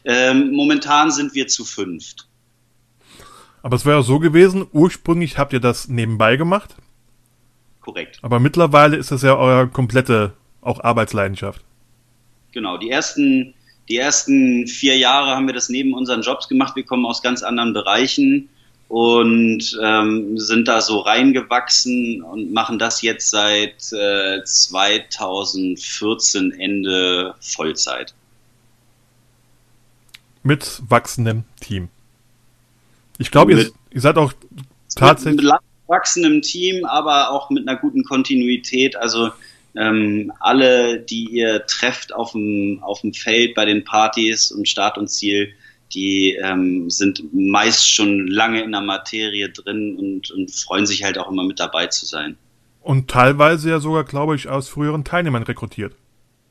[0.05, 2.29] Ähm, momentan sind wir zu fünft.
[3.61, 6.75] Aber es wäre ja so gewesen, ursprünglich habt ihr das nebenbei gemacht.
[7.81, 8.19] Korrekt.
[8.21, 11.61] Aber mittlerweile ist das ja eure komplette auch Arbeitsleidenschaft.
[12.51, 13.53] Genau, die ersten,
[13.89, 16.75] die ersten vier Jahre haben wir das neben unseren Jobs gemacht.
[16.75, 18.49] Wir kommen aus ganz anderen Bereichen
[18.91, 28.13] und ähm, sind da so reingewachsen und machen das jetzt seit äh, 2014 Ende Vollzeit.
[30.43, 31.87] Mit wachsendem Team.
[33.17, 34.33] Ich glaube, ihr, ihr, seid auch
[34.93, 35.43] tatsächlich.
[35.43, 35.53] Mit
[35.87, 38.97] wachsendem Team, aber auch mit einer guten Kontinuität.
[38.97, 39.31] Also
[39.75, 44.97] ähm, alle, die ihr trefft auf dem, auf dem Feld bei den Partys und Start
[44.97, 45.53] und Ziel,
[45.93, 51.17] die ähm, sind meist schon lange in der Materie drin und, und freuen sich halt
[51.17, 52.37] auch immer mit dabei zu sein.
[52.81, 55.93] Und teilweise ja sogar, glaube ich, aus früheren Teilnehmern rekrutiert.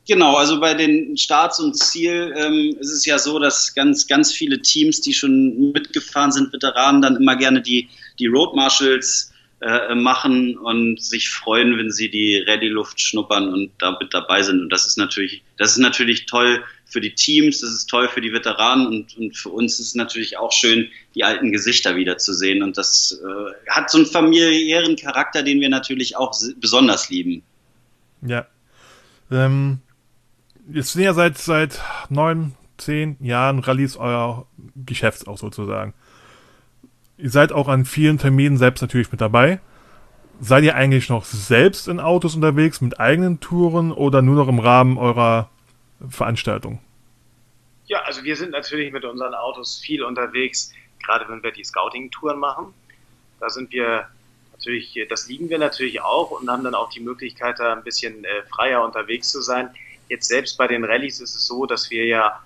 [0.06, 4.33] Genau, also bei den Starts und Ziel ähm, ist es ja so, dass ganz, ganz
[4.33, 9.30] viele Teams, die schon mitgefahren sind, Veteranen, dann immer gerne die, die Road Marshals
[9.61, 14.62] äh, machen und sich freuen, wenn sie die Rallye-Luft schnuppern und damit dabei sind.
[14.62, 18.20] Und das ist natürlich, das ist natürlich toll für die Teams, das ist toll für
[18.20, 22.62] die Veteranen und, und für uns ist es natürlich auch schön, die alten Gesichter wiederzusehen.
[22.62, 27.42] Und das äh, hat so einen familiären Charakter, den wir natürlich auch besonders lieben.
[28.23, 28.46] Ja.
[29.31, 29.81] Ähm,
[30.73, 35.94] jetzt sind ja seit, seit neun, zehn Jahren Rallyes euer Geschäft auch sozusagen.
[37.20, 39.61] Ihr seid auch an vielen Terminen selbst natürlich mit dabei.
[40.40, 44.59] Seid ihr eigentlich noch selbst in Autos unterwegs mit eigenen Touren oder nur noch im
[44.59, 45.50] Rahmen eurer
[46.09, 46.80] Veranstaltung?
[47.87, 50.72] Ja, also wir sind natürlich mit unseren Autos viel unterwegs,
[51.04, 52.72] gerade wenn wir die Scouting-Touren machen.
[53.38, 54.06] Da sind wir
[54.52, 58.24] natürlich, das lieben wir natürlich auch und haben dann auch die Möglichkeit, da ein bisschen
[58.24, 59.70] äh, freier unterwegs zu sein.
[60.09, 62.40] Jetzt selbst bei den Rallyes ist es so, dass wir ja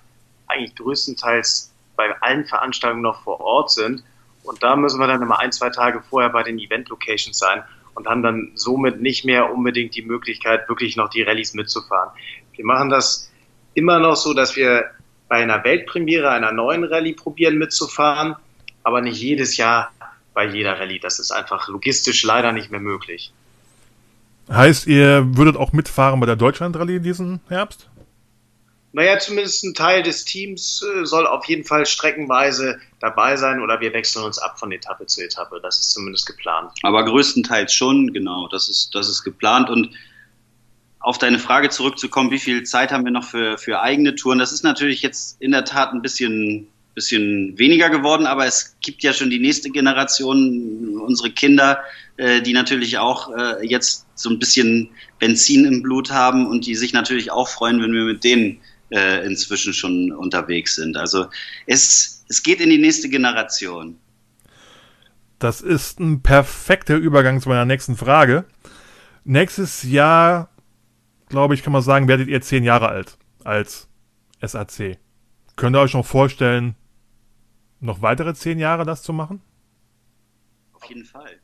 [0.47, 4.03] eigentlich größtenteils bei allen Veranstaltungen noch vor Ort sind.
[4.45, 7.63] Und da müssen wir dann immer ein, zwei Tage vorher bei den Event-Locations sein
[7.95, 12.11] und haben dann somit nicht mehr unbedingt die Möglichkeit, wirklich noch die Rallyes mitzufahren.
[12.53, 13.31] Wir machen das
[13.73, 14.85] immer noch so, dass wir
[15.27, 18.35] bei einer Weltpremiere einer neuen Rallye probieren mitzufahren,
[18.83, 19.91] aber nicht jedes Jahr
[20.33, 20.99] bei jeder Rallye.
[20.99, 23.33] Das ist einfach logistisch leider nicht mehr möglich.
[24.49, 27.89] Heißt, ihr würdet auch mitfahren bei der Deutschland-Rallye diesen Herbst?
[28.95, 33.81] Naja, zumindest ein Teil des Teams äh, soll auf jeden Fall streckenweise dabei sein oder
[33.81, 35.59] wir wechseln uns ab von Etappe zu Etappe.
[35.61, 36.71] Das ist zumindest geplant.
[36.81, 38.47] Aber größtenteils schon, genau.
[38.47, 39.69] Das ist, das ist geplant.
[39.69, 39.89] Und
[41.01, 44.39] auf deine Frage zurückzukommen, wie viel Zeit haben wir noch für, für eigene Touren?
[44.39, 49.03] Das ist natürlich jetzt in der Tat ein bisschen, bisschen weniger geworden, aber es gibt
[49.03, 51.79] ja schon die nächste Generation, unsere Kinder,
[52.15, 56.75] äh, die natürlich auch äh, jetzt so ein bisschen Benzin im Blut haben und die
[56.75, 60.97] sich natürlich auch freuen, wenn wir mit denen äh, inzwischen schon unterwegs sind.
[60.97, 61.27] Also
[61.65, 63.97] es, es geht in die nächste Generation.
[65.39, 68.45] Das ist ein perfekter Übergang zu meiner nächsten Frage.
[69.23, 70.49] Nächstes Jahr,
[71.29, 73.87] glaube ich, kann man sagen, werdet ihr zehn Jahre alt als
[74.41, 74.97] SAC.
[75.55, 76.75] Könnt ihr euch noch vorstellen,
[77.79, 79.41] noch weitere zehn Jahre das zu machen?
[80.73, 81.39] Auf jeden Fall.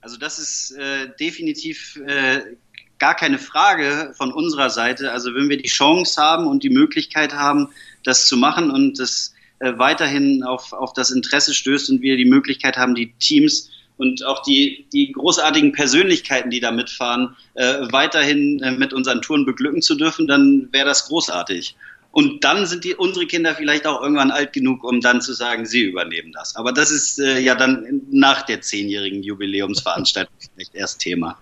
[0.00, 2.56] Also das ist äh, definitiv äh,
[3.00, 5.10] gar keine Frage von unserer Seite.
[5.10, 7.68] Also wenn wir die Chance haben und die Möglichkeit haben,
[8.04, 12.24] das zu machen und das äh, weiterhin auf, auf das Interesse stößt und wir die
[12.24, 18.62] Möglichkeit haben, die Teams und auch die, die großartigen Persönlichkeiten, die da mitfahren, äh, weiterhin
[18.62, 21.76] äh, mit unseren Touren beglücken zu dürfen, dann wäre das großartig.
[22.12, 25.64] Und dann sind die, unsere Kinder vielleicht auch irgendwann alt genug, um dann zu sagen,
[25.64, 26.56] sie übernehmen das.
[26.56, 31.38] Aber das ist äh, ja dann nach der zehnjährigen Jubiläumsveranstaltung vielleicht erst Thema.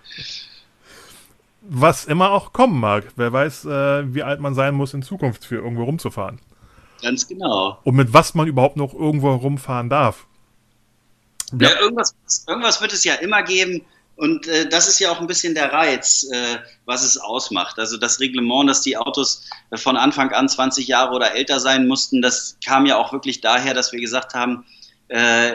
[1.60, 3.04] Was immer auch kommen mag.
[3.16, 6.40] Wer weiß, äh, wie alt man sein muss in Zukunft für irgendwo rumzufahren.
[7.02, 7.78] Ganz genau.
[7.84, 10.26] Und mit was man überhaupt noch irgendwo rumfahren darf.
[11.52, 12.14] Ja, ja irgendwas,
[12.46, 13.82] irgendwas wird es ja immer geben,
[14.18, 17.78] und äh, das ist ja auch ein bisschen der Reiz, äh, was es ausmacht.
[17.78, 19.44] Also das Reglement, dass die Autos
[19.76, 23.74] von Anfang an 20 Jahre oder älter sein mussten, das kam ja auch wirklich daher,
[23.74, 24.66] dass wir gesagt haben,
[25.08, 25.52] äh,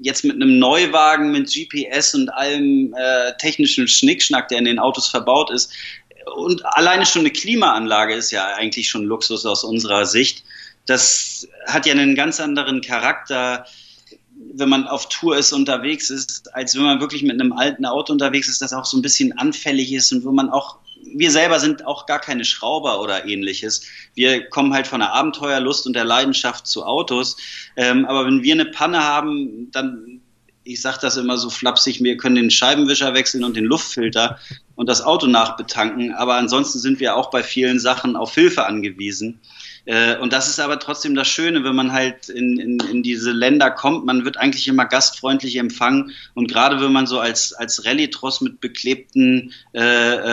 [0.00, 5.08] jetzt mit einem Neuwagen mit GPS und allem äh, technischen Schnickschnack, der in den Autos
[5.08, 5.72] verbaut ist,
[6.34, 10.42] und alleine schon eine Klimaanlage ist ja eigentlich schon Luxus aus unserer Sicht.
[10.84, 13.64] Das hat ja einen ganz anderen Charakter
[14.54, 18.12] wenn man auf Tour ist, unterwegs ist, als wenn man wirklich mit einem alten Auto
[18.12, 20.78] unterwegs ist, das auch so ein bisschen anfällig ist und wo man auch,
[21.18, 23.82] wir selber sind auch gar keine Schrauber oder ähnliches.
[24.14, 27.36] Wir kommen halt von der Abenteuerlust und der Leidenschaft zu Autos.
[27.76, 30.20] Ähm, aber wenn wir eine Panne haben, dann,
[30.64, 34.38] ich sage das immer so flapsig, wir können den Scheibenwischer wechseln und den Luftfilter
[34.74, 36.12] und das Auto nachbetanken.
[36.12, 39.40] Aber ansonsten sind wir auch bei vielen Sachen auf Hilfe angewiesen.
[39.86, 43.30] Äh, und das ist aber trotzdem das Schöne, wenn man halt in, in, in diese
[43.30, 46.12] Länder kommt, man wird eigentlich immer gastfreundlich empfangen.
[46.34, 49.80] Und gerade wenn man so als, als Rallye-Tross mit beklebten, äh,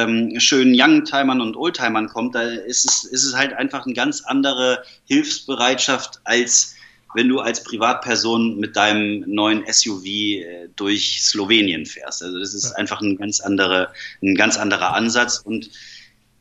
[0.04, 4.24] ähm, schönen Youngtimern und Oldtimern kommt, da ist es, ist es halt einfach eine ganz
[4.24, 6.76] andere Hilfsbereitschaft als
[7.16, 12.24] wenn du als Privatperson mit deinem neuen SUV äh, durch Slowenien fährst.
[12.24, 15.70] Also das ist einfach ein ganz andere, ein ganz anderer Ansatz und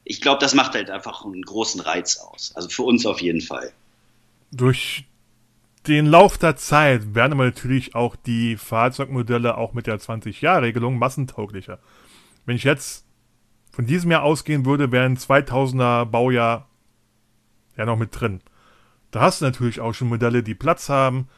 [0.05, 2.53] ich glaube, das macht halt einfach einen großen Reiz aus.
[2.55, 3.73] Also für uns auf jeden Fall.
[4.51, 5.05] Durch
[5.87, 11.79] den Lauf der Zeit werden aber natürlich auch die Fahrzeugmodelle auch mit der 20-Jahr-Regelung massentauglicher.
[12.47, 13.05] Wenn ich jetzt
[13.71, 16.69] von diesem Jahr ausgehen würde, wären 2000er Baujahr
[17.77, 18.41] ja noch mit drin.
[19.11, 21.29] Da hast du natürlich auch schon Modelle, die Platz haben,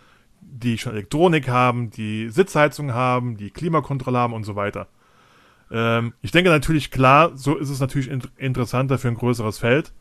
[0.40, 4.88] die schon Elektronik haben, die Sitzheizung haben, die Klimakontrolle haben und so weiter.
[5.70, 9.92] Ähm, ich denke natürlich, klar, so ist es natürlich in interessanter für ein größeres Feld,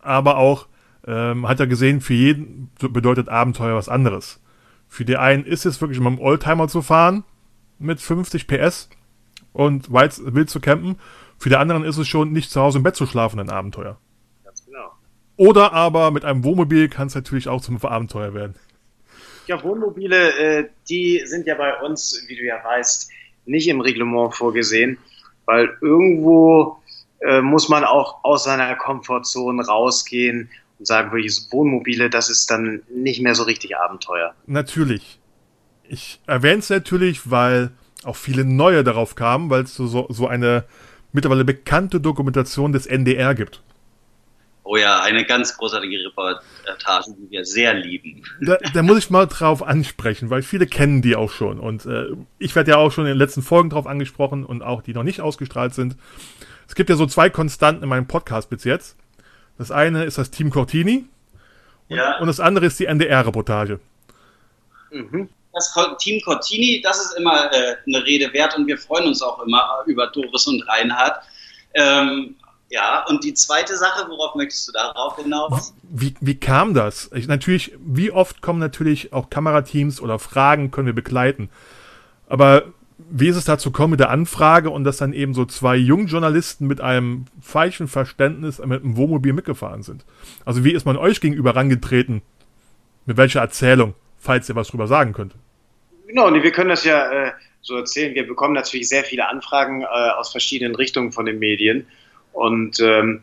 [0.00, 0.68] aber auch,
[1.06, 4.40] ähm, hat er gesehen, für jeden bedeutet Abenteuer was anderes.
[4.88, 7.24] Für die einen ist es wirklich, mit einem Oldtimer zu fahren,
[7.78, 8.88] mit 50 PS
[9.52, 10.98] und weit, wild zu campen.
[11.38, 13.98] Für die anderen ist es schon, nicht zu Hause im Bett zu schlafen, ein Abenteuer.
[14.44, 14.92] Ganz genau.
[15.36, 18.54] Oder aber mit einem Wohnmobil kann es natürlich auch zum Abenteuer werden.
[19.46, 23.10] Ja, Wohnmobile, äh, die sind ja bei uns, wie du ja weißt,
[23.48, 24.98] nicht im Reglement vorgesehen,
[25.46, 26.78] weil irgendwo
[27.20, 32.82] äh, muss man auch aus seiner Komfortzone rausgehen und sagen, wirklich Wohnmobile, das ist dann
[32.88, 34.34] nicht mehr so richtig Abenteuer.
[34.46, 35.18] Natürlich.
[35.88, 37.70] Ich erwähne es natürlich, weil
[38.04, 40.64] auch viele neue darauf kamen, weil es so, so eine
[41.12, 43.62] mittlerweile bekannte Dokumentation des NDR gibt.
[44.70, 48.22] Oh ja, eine ganz großartige Reportage, die wir sehr lieben.
[48.42, 51.58] Da, da muss ich mal drauf ansprechen, weil viele kennen die auch schon.
[51.58, 54.82] Und äh, ich werde ja auch schon in den letzten Folgen drauf angesprochen und auch
[54.82, 55.96] die noch nicht ausgestrahlt sind.
[56.68, 58.98] Es gibt ja so zwei Konstanten in meinem Podcast bis jetzt.
[59.56, 61.06] Das eine ist das Team Cortini
[61.88, 62.18] und, ja.
[62.18, 63.80] und das andere ist die NDR-Reportage.
[64.90, 65.30] Mhm.
[65.54, 69.42] Das Team Cortini, das ist immer äh, eine Rede wert und wir freuen uns auch
[69.46, 71.22] immer über Doris und Reinhard.
[71.72, 72.36] Ähm,
[72.70, 75.74] ja, und die zweite Sache, worauf möchtest du darauf hinaus?
[75.82, 77.10] Wie, wie kam das?
[77.14, 81.48] Ich, natürlich, wie oft kommen natürlich auch Kamerateams oder Fragen können wir begleiten.
[82.28, 82.64] Aber
[82.98, 86.66] wie ist es dazu gekommen mit der Anfrage und dass dann eben so zwei Jungjournalisten
[86.66, 90.04] mit einem falschen Verständnis mit einem Wohnmobil mitgefahren sind?
[90.44, 92.20] Also wie ist man euch gegenüber rangetreten?
[93.06, 95.34] Mit welcher Erzählung, falls ihr was drüber sagen könnt?
[96.06, 98.14] Genau, nee, wir können das ja äh, so erzählen.
[98.14, 101.86] Wir bekommen natürlich sehr viele Anfragen äh, aus verschiedenen Richtungen von den Medien.
[102.38, 103.20] Und ähm,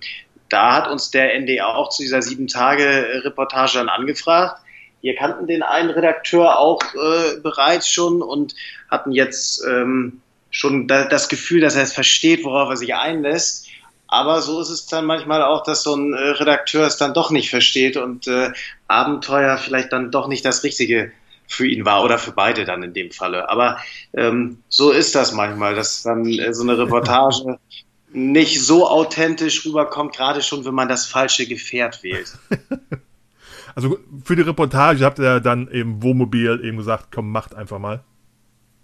[0.49, 4.61] da hat uns der NDR auch zu dieser Sieben-Tage-Reportage dann angefragt.
[5.01, 8.55] Wir kannten den einen Redakteur auch äh, bereits schon und
[8.89, 13.67] hatten jetzt ähm, schon da, das Gefühl, dass er es versteht, worauf er sich einlässt.
[14.07, 17.31] Aber so ist es dann manchmal auch, dass so ein äh, Redakteur es dann doch
[17.31, 18.51] nicht versteht und äh,
[18.87, 21.11] Abenteuer vielleicht dann doch nicht das Richtige
[21.47, 23.49] für ihn war oder für beide dann in dem Falle.
[23.49, 23.77] Aber
[24.13, 27.57] ähm, so ist das manchmal, dass dann äh, so eine Reportage
[28.15, 32.33] nicht so authentisch rüberkommt, gerade schon, wenn man das falsche Gefährt wählt.
[33.77, 38.05] Also für die Reportage habt ihr dann eben Wohnmobil eben gesagt, komm, macht einfach mal.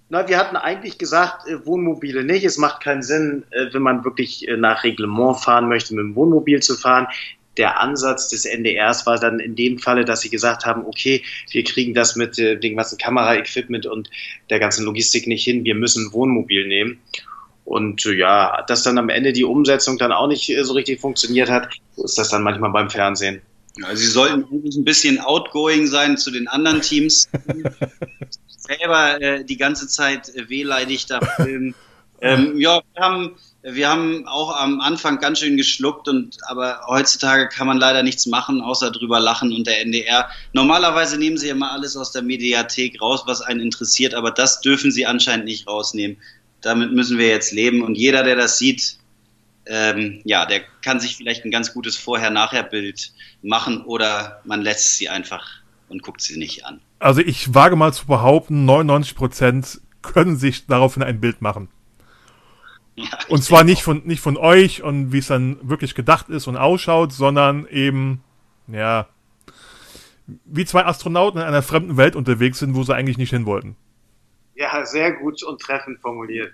[0.10, 2.44] Na, wir hatten eigentlich gesagt, äh, Wohnmobile nicht.
[2.44, 6.16] Es macht keinen Sinn, äh, wenn man wirklich äh, nach Reglement fahren möchte, mit dem
[6.16, 7.08] Wohnmobil zu fahren.
[7.56, 11.64] Der Ansatz des NDRs war dann in dem Falle, dass sie gesagt haben, okay, wir
[11.64, 14.10] kriegen das mit dem ganzen Kameraequipment und
[14.50, 17.00] der ganzen Logistik nicht hin, wir müssen ein Wohnmobil nehmen.
[17.66, 21.70] Und ja, dass dann am Ende die Umsetzung dann auch nicht so richtig funktioniert hat,
[21.96, 23.42] so ist das dann manchmal beim Fernsehen.
[23.78, 27.30] Ja, sie sollten ein bisschen outgoing sein zu den anderen Teams.
[28.62, 31.76] selber äh, die ganze Zeit äh, wehleidig da filmen.
[32.22, 37.50] ähm, ja, wir haben, wir haben auch am Anfang ganz schön geschluckt und aber heutzutage
[37.50, 40.30] kann man leider nichts machen, außer drüber lachen und der NDR.
[40.54, 44.92] Normalerweise nehmen sie immer alles aus der Mediathek raus, was einen interessiert, aber das dürfen
[44.92, 46.18] sie anscheinend nicht rausnehmen.
[46.62, 48.98] Damit müssen wir jetzt leben und jeder, der das sieht,
[49.66, 55.10] ähm, ja, der kann sich vielleicht ein ganz gutes Vorher-Nachher-Bild machen oder man lässt sie
[55.10, 55.48] einfach
[55.88, 56.82] und guckt sie nicht an.
[57.00, 61.70] Also ich wage mal zu behaupten, 99% können sich daraufhin ein Bild machen.
[62.96, 66.48] Ja, und zwar nicht von, nicht von euch und wie es dann wirklich gedacht ist
[66.48, 68.24] und ausschaut, sondern eben,
[68.68, 69.08] ja,
[70.46, 73.76] wie zwei Astronauten in einer fremden Welt unterwegs sind, wo sie eigentlich nicht hin wollten.
[74.56, 76.54] Ja, sehr gut und treffend formuliert.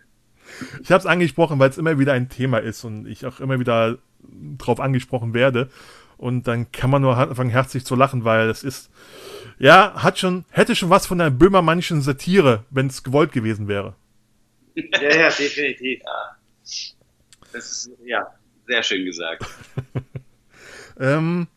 [0.81, 3.59] Ich habe es angesprochen, weil es immer wieder ein Thema ist und ich auch immer
[3.59, 3.97] wieder
[4.57, 5.69] drauf angesprochen werde.
[6.17, 8.89] Und dann kann man nur anfangen, herzlich zu lachen, weil es ist,
[9.59, 13.95] ja, hat schon, hätte schon was von einer böhmermannischen Satire, wenn es gewollt gewesen wäre.
[14.73, 16.01] Ja, ja, definitiv.
[16.03, 16.37] Ja.
[17.53, 18.27] Das ist, ja,
[18.65, 19.45] sehr schön gesagt.
[20.99, 21.47] ähm,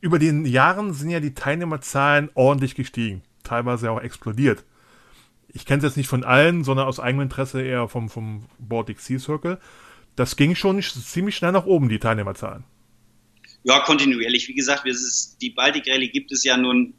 [0.00, 4.64] über den Jahren sind ja die Teilnehmerzahlen ordentlich gestiegen, teilweise auch explodiert.
[5.52, 9.00] Ich kenne es jetzt nicht von allen, sondern aus eigenem Interesse eher vom, vom Baltic
[9.00, 9.58] Sea Circle.
[10.16, 12.64] Das ging schon ziemlich schnell nach oben, die Teilnehmerzahlen.
[13.64, 14.48] Ja, kontinuierlich.
[14.48, 16.94] Wie gesagt, ist, die Baltic Rallye gibt es ja nun,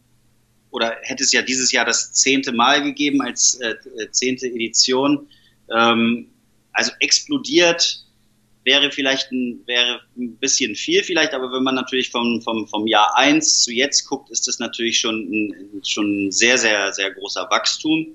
[0.71, 5.27] oder hätte es ja dieses Jahr das zehnte Mal gegeben als äh, äh, zehnte Edition.
[5.71, 6.29] Ähm,
[6.71, 8.05] also explodiert
[8.63, 12.87] wäre vielleicht ein, wäre ein bisschen viel vielleicht, aber wenn man natürlich vom, vom, vom
[12.87, 17.11] Jahr eins zu jetzt guckt, ist das natürlich schon ein, schon ein sehr, sehr, sehr
[17.11, 18.07] großer Wachstum.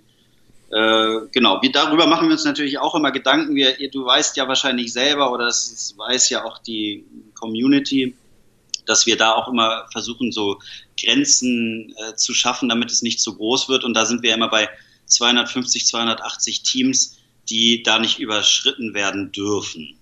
[0.70, 3.54] Äh, genau, wir, darüber machen wir uns natürlich auch immer Gedanken.
[3.54, 8.14] Wir, du weißt ja wahrscheinlich selber, oder das weiß ja auch die Community,
[8.86, 10.58] dass wir da auch immer versuchen, so
[11.00, 13.84] Grenzen äh, zu schaffen, damit es nicht zu groß wird.
[13.84, 14.68] Und da sind wir immer bei
[15.06, 19.98] 250, 280 Teams, die da nicht überschritten werden dürfen.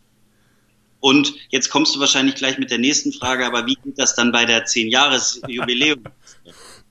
[1.03, 4.31] Und jetzt kommst du wahrscheinlich gleich mit der nächsten Frage, aber wie geht das dann
[4.31, 6.05] bei der 10-Jahres-Jubiläum?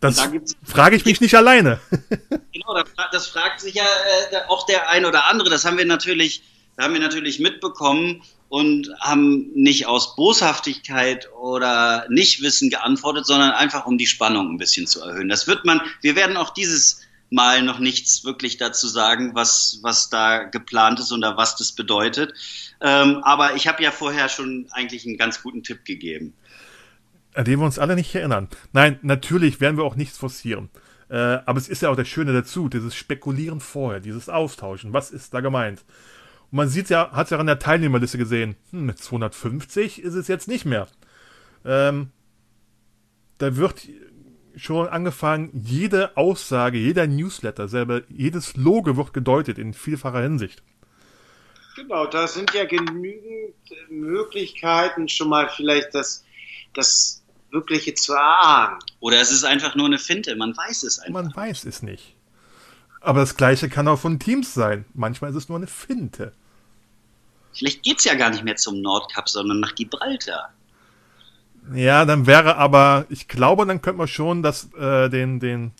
[0.02, 0.30] Das da
[0.65, 1.80] frage ich mich nicht alleine.
[2.52, 5.50] genau, das fragt sich ja äh, auch der ein oder andere.
[5.50, 6.43] Das haben wir natürlich,
[6.78, 13.97] haben wir natürlich mitbekommen und haben nicht aus Boshaftigkeit oder Nichtwissen geantwortet, sondern einfach um
[13.97, 15.30] die Spannung ein bisschen zu erhöhen.
[15.30, 17.00] Das wird man, wir werden auch dieses
[17.32, 22.34] Mal noch nichts wirklich dazu sagen, was, was da geplant ist oder was das bedeutet.
[22.82, 26.34] Ähm, aber ich habe ja vorher schon eigentlich einen ganz guten Tipp gegeben.
[27.34, 28.50] An den wir uns alle nicht erinnern.
[28.74, 30.70] Nein, natürlich werden wir auch nichts forcieren.
[31.10, 34.94] Äh, aber es ist ja auch das Schöne dazu, dieses Spekulieren vorher, dieses Austauschen.
[34.94, 35.84] Was ist da gemeint?
[36.52, 38.56] Und man sieht ja, hat es ja an der Teilnehmerliste gesehen.
[38.72, 40.88] Hm, mit 250 ist es jetzt nicht mehr.
[41.63, 42.12] Ähm,
[43.38, 43.88] da wird
[44.55, 50.63] schon angefangen, jede Aussage, jeder Newsletter, selber, jedes Logo wird gedeutet in vielfacher Hinsicht.
[51.75, 53.55] Genau, da sind ja genügend
[53.89, 56.23] Möglichkeiten, schon mal vielleicht das,
[56.73, 58.79] das Wirkliche zu erahnen.
[58.99, 61.23] Oder es ist einfach nur eine Finte, man weiß es einfach.
[61.23, 62.15] Man weiß es nicht.
[62.99, 64.85] Aber das gleiche kann auch von Teams sein.
[64.93, 66.33] Manchmal ist es nur eine Finte.
[67.54, 70.54] Vielleicht geht es ja gar nicht mehr zum Nordkap, sondern nach Gibraltar.
[71.73, 75.71] Ja, dann wäre aber, ich glaube, dann könnte man schon das, äh, den, den,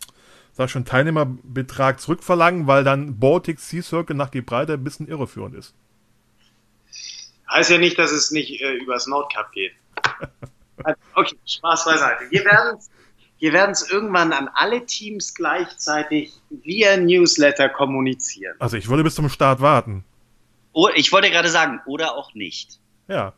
[0.54, 5.74] sag schon, Teilnehmerbetrag zurückverlangen, weil dann Baltic Sea Circle nach Gibraltar ein bisschen irreführend ist.
[7.50, 9.74] Heißt ja nicht, dass es nicht äh, übers Nordkap geht.
[11.16, 12.30] okay, Spaß beiseite.
[12.30, 12.90] Wir werden es
[13.42, 13.52] wir
[13.92, 18.56] irgendwann an alle Teams gleichzeitig via Newsletter kommunizieren.
[18.60, 20.06] Also ich würde bis zum Start warten.
[20.74, 22.80] Oh, ich wollte gerade sagen, oder auch nicht.
[23.08, 23.34] Ja.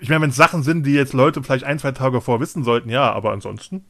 [0.00, 2.64] Ich meine, wenn es Sachen sind, die jetzt Leute vielleicht ein, zwei Tage vor wissen
[2.64, 3.84] sollten, ja, aber ansonsten.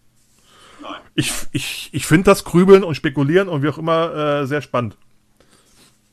[0.83, 1.01] Nein.
[1.15, 4.97] Ich, ich, ich finde das Grübeln und Spekulieren und wie auch immer äh, sehr spannend.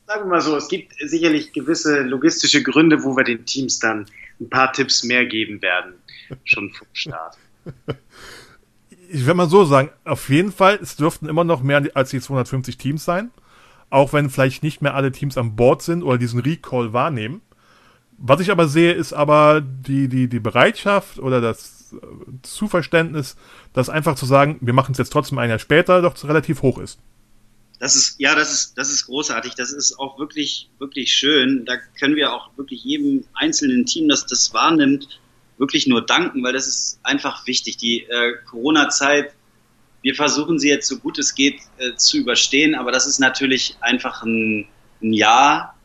[0.07, 4.05] Sagen wir mal so, es gibt sicherlich gewisse logistische Gründe, wo wir den Teams dann
[4.39, 5.93] ein paar Tipps mehr geben werden,
[6.43, 7.37] schon vom Start.
[9.09, 12.21] ich will mal so sagen, auf jeden Fall, es dürften immer noch mehr als die
[12.21, 13.31] 250 Teams sein.
[13.89, 17.41] Auch wenn vielleicht nicht mehr alle Teams an Bord sind oder diesen Recall wahrnehmen.
[18.23, 21.97] Was ich aber sehe, ist aber die, die, die Bereitschaft oder das äh,
[22.43, 23.35] Zuverständnis,
[23.73, 26.77] das einfach zu sagen, wir machen es jetzt trotzdem ein Jahr später, doch relativ hoch
[26.77, 26.99] ist.
[27.79, 29.55] Das ist, ja, das ist, das ist großartig.
[29.55, 31.65] Das ist auch wirklich, wirklich schön.
[31.65, 35.19] Da können wir auch wirklich jedem einzelnen Team, das das wahrnimmt,
[35.57, 37.77] wirklich nur danken, weil das ist einfach wichtig.
[37.77, 39.33] Die äh, Corona-Zeit,
[40.03, 43.77] wir versuchen sie jetzt so gut es geht äh, zu überstehen, aber das ist natürlich
[43.79, 44.67] einfach ein,
[45.01, 45.75] ein Jahr,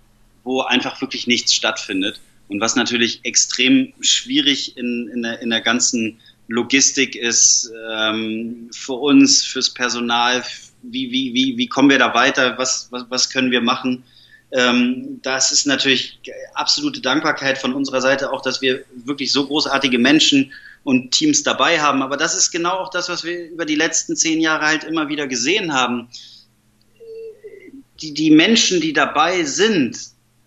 [0.47, 5.61] wo einfach wirklich nichts stattfindet und was natürlich extrem schwierig in, in, der, in der
[5.61, 10.45] ganzen Logistik ist ähm, für uns, fürs Personal.
[10.83, 12.57] Wie, wie, wie, wie kommen wir da weiter?
[12.57, 14.05] Was, was, was können wir machen?
[14.53, 16.21] Ähm, das ist natürlich
[16.55, 20.53] absolute Dankbarkeit von unserer Seite auch, dass wir wirklich so großartige Menschen
[20.85, 22.01] und Teams dabei haben.
[22.01, 25.09] Aber das ist genau auch das, was wir über die letzten zehn Jahre halt immer
[25.09, 26.07] wieder gesehen haben.
[28.01, 29.99] Die, die Menschen, die dabei sind,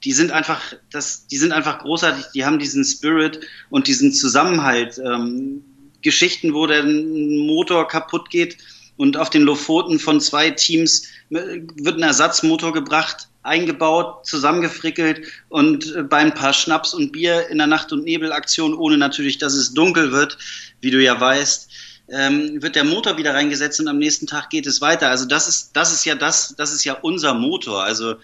[0.03, 2.25] die sind einfach, das, die sind einfach großartig.
[2.33, 4.99] Die haben diesen Spirit und diesen Zusammenhalt.
[5.03, 5.63] Ähm,
[6.01, 8.57] Geschichten, wo der Motor kaputt geht
[8.95, 16.03] und auf den Lofoten von zwei Teams wird ein Ersatzmotor gebracht eingebaut, zusammengefrickelt und äh,
[16.03, 19.73] bei ein paar Schnaps und Bier in der Nacht- und Nebelaktion, ohne natürlich, dass es
[19.73, 20.37] dunkel wird,
[20.81, 21.69] wie du ja weißt,
[22.11, 25.09] ähm, wird der Motor wieder reingesetzt und am nächsten Tag geht es weiter.
[25.09, 27.83] Also das ist, das ist ja das, das ist ja unser Motor.
[27.83, 28.15] Also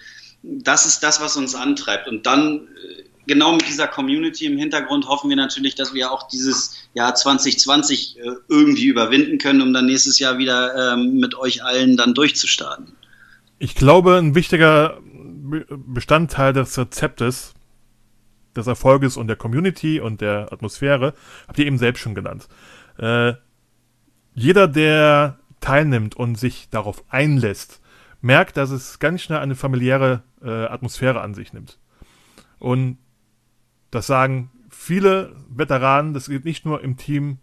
[0.45, 2.07] das ist das, was uns antreibt.
[2.07, 6.27] Und dann äh, genau mit dieser Community im Hintergrund hoffen wir natürlich, dass wir auch
[6.27, 11.63] dieses Jahr 2020 äh, irgendwie überwinden können, um dann nächstes Jahr wieder ähm, mit euch
[11.63, 12.93] allen dann durchzustarten.
[13.59, 14.99] Ich glaube, ein wichtiger
[15.69, 17.53] Bestandteil des Rezeptes
[18.55, 21.13] des Erfolges und der Community und der Atmosphäre
[21.47, 22.47] habt ihr eben selbst schon genannt.
[22.97, 23.33] Äh,
[24.33, 27.81] jeder, der teilnimmt und sich darauf einlässt,
[28.25, 31.77] merkt, dass es ganz schnell eine familiäre äh, Atmosphäre an sich nimmt.
[32.57, 32.97] Und
[33.91, 37.37] das sagen viele Veteranen, das geht nicht nur im Team,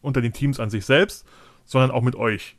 [0.00, 1.26] unter den Teams an sich selbst,
[1.66, 2.56] sondern auch mit euch.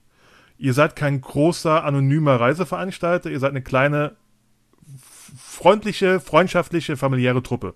[0.59, 4.15] Ihr seid kein großer, anonymer Reiseveranstalter, ihr seid eine kleine,
[5.35, 7.73] freundliche, freundschaftliche, familiäre Truppe.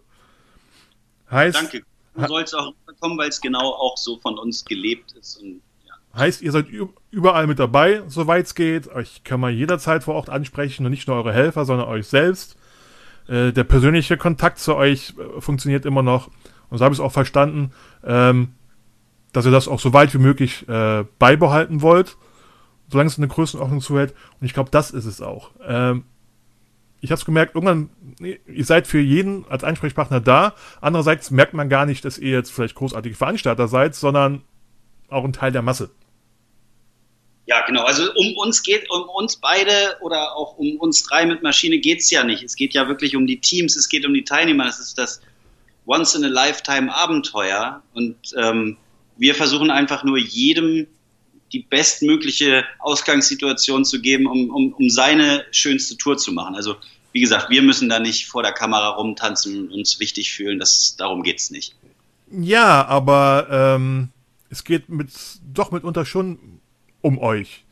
[1.30, 1.84] Heißt, Danke.
[2.14, 5.38] Du sollst auch kommen, weil es genau auch so von uns gelebt ist.
[5.42, 5.62] Und.
[6.16, 6.68] Heißt, ihr seid
[7.12, 8.88] überall mit dabei, soweit es geht.
[8.90, 12.58] Euch kann man jederzeit vor Ort ansprechen und nicht nur eure Helfer, sondern euch selbst.
[13.28, 16.30] Äh, der persönliche Kontakt zu euch äh, funktioniert immer noch.
[16.70, 17.72] Und so habe ich es auch verstanden,
[18.04, 18.54] ähm,
[19.34, 22.18] dass ihr das auch so weit wie möglich äh, beibehalten wollt
[22.90, 24.14] solange es eine Größenordnung zuhält.
[24.40, 25.52] Und ich glaube, das ist es auch.
[25.66, 26.04] Ähm,
[27.02, 27.90] ich habe es gemerkt, irgendwann,
[28.20, 30.54] ihr seid für jeden als Ansprechpartner da.
[30.82, 34.42] Andererseits merkt man gar nicht, dass ihr jetzt vielleicht großartige Veranstalter seid, sondern
[35.10, 35.92] auch ein Teil der Masse.
[37.46, 37.84] Ja, genau.
[37.84, 42.00] Also um uns geht, um uns beide oder auch um uns drei mit Maschine geht
[42.00, 42.44] es ja nicht.
[42.44, 44.66] Es geht ja wirklich um die Teams, es geht um die Teilnehmer.
[44.66, 45.20] Das ist das
[45.88, 47.82] Once-in-a-Lifetime-Abenteuer.
[47.94, 48.78] Und ähm,
[49.18, 50.86] wir versuchen einfach nur jedem
[51.52, 56.54] die bestmögliche Ausgangssituation zu geben, um, um, um seine schönste Tour zu machen.
[56.54, 56.76] Also
[57.12, 60.60] wie gesagt, wir müssen da nicht vor der Kamera rumtanzen und uns wichtig fühlen.
[60.60, 61.76] Das, darum geht es nicht.
[62.32, 64.10] Ja, aber ähm,
[64.50, 65.10] es geht mit,
[65.44, 66.60] doch mitunter schon
[67.02, 67.66] um euch.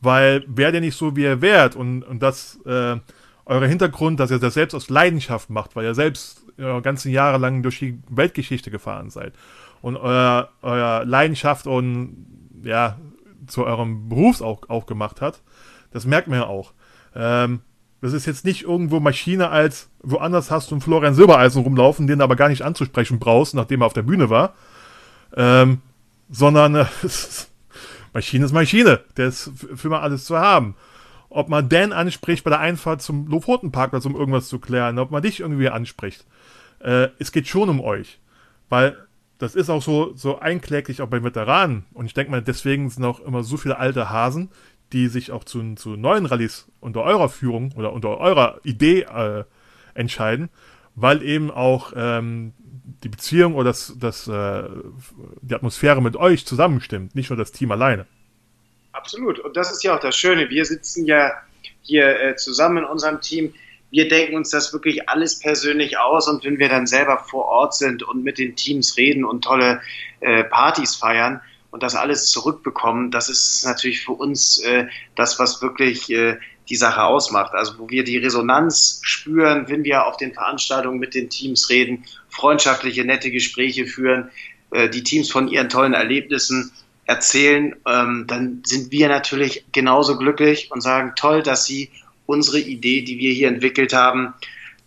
[0.00, 2.96] Weil wäre der nicht so, wie ihr wärt und, und das, äh,
[3.44, 7.38] euer Hintergrund, dass ihr das selbst aus Leidenschaft macht, weil ihr selbst äh, ganze Jahre
[7.38, 9.34] lang durch die Weltgeschichte gefahren seid
[9.82, 12.26] und euer, euer Leidenschaft und
[12.62, 12.98] ja,
[13.46, 15.42] zu eurem Berufs auch, auch gemacht hat.
[15.90, 16.72] Das merkt man ja auch.
[17.14, 17.60] Ähm,
[18.00, 22.18] das ist jetzt nicht irgendwo Maschine als woanders hast du einen Florian Silbereisen rumlaufen, den
[22.18, 24.54] du aber gar nicht anzusprechen brauchst, nachdem er auf der Bühne war.
[25.36, 25.82] Ähm,
[26.30, 26.86] sondern äh,
[28.12, 29.00] Maschine ist Maschine.
[29.16, 30.74] Der ist für mal alles zu haben.
[31.28, 35.22] Ob man Dan anspricht bei der Einfahrt zum Lofotenparkplatz, um irgendwas zu klären, ob man
[35.22, 36.24] dich irgendwie anspricht.
[36.80, 38.18] Äh, es geht schon um euch.
[38.68, 38.96] Weil
[39.38, 41.84] das ist auch so, so einkläglich auch bei Veteranen.
[41.92, 44.50] Und ich denke mal, deswegen sind auch immer so viele alte Hasen,
[44.92, 49.44] die sich auch zu, zu neuen Rallyes unter eurer Führung oder unter eurer Idee äh,
[49.94, 50.50] entscheiden,
[50.94, 52.52] weil eben auch ähm,
[52.84, 54.64] die Beziehung oder das, das, äh,
[55.42, 58.06] die Atmosphäre mit euch zusammenstimmt, nicht nur das Team alleine.
[58.92, 59.38] Absolut.
[59.38, 60.50] Und das ist ja auch das Schöne.
[60.50, 61.32] Wir sitzen ja
[61.82, 63.52] hier äh, zusammen in unserem Team
[63.90, 67.74] wir denken uns das wirklich alles persönlich aus und wenn wir dann selber vor Ort
[67.74, 69.80] sind und mit den Teams reden und tolle
[70.20, 75.60] äh, Partys feiern und das alles zurückbekommen, das ist natürlich für uns äh, das, was
[75.60, 76.38] wirklich äh,
[76.70, 77.52] die Sache ausmacht.
[77.52, 82.04] Also wo wir die Resonanz spüren, wenn wir auf den Veranstaltungen mit den Teams reden,
[82.28, 84.30] freundschaftliche, nette Gespräche führen,
[84.70, 86.70] äh, die Teams von ihren tollen Erlebnissen
[87.04, 91.90] erzählen, ähm, dann sind wir natürlich genauso glücklich und sagen, toll, dass Sie
[92.26, 94.32] unsere Idee, die wir hier entwickelt haben,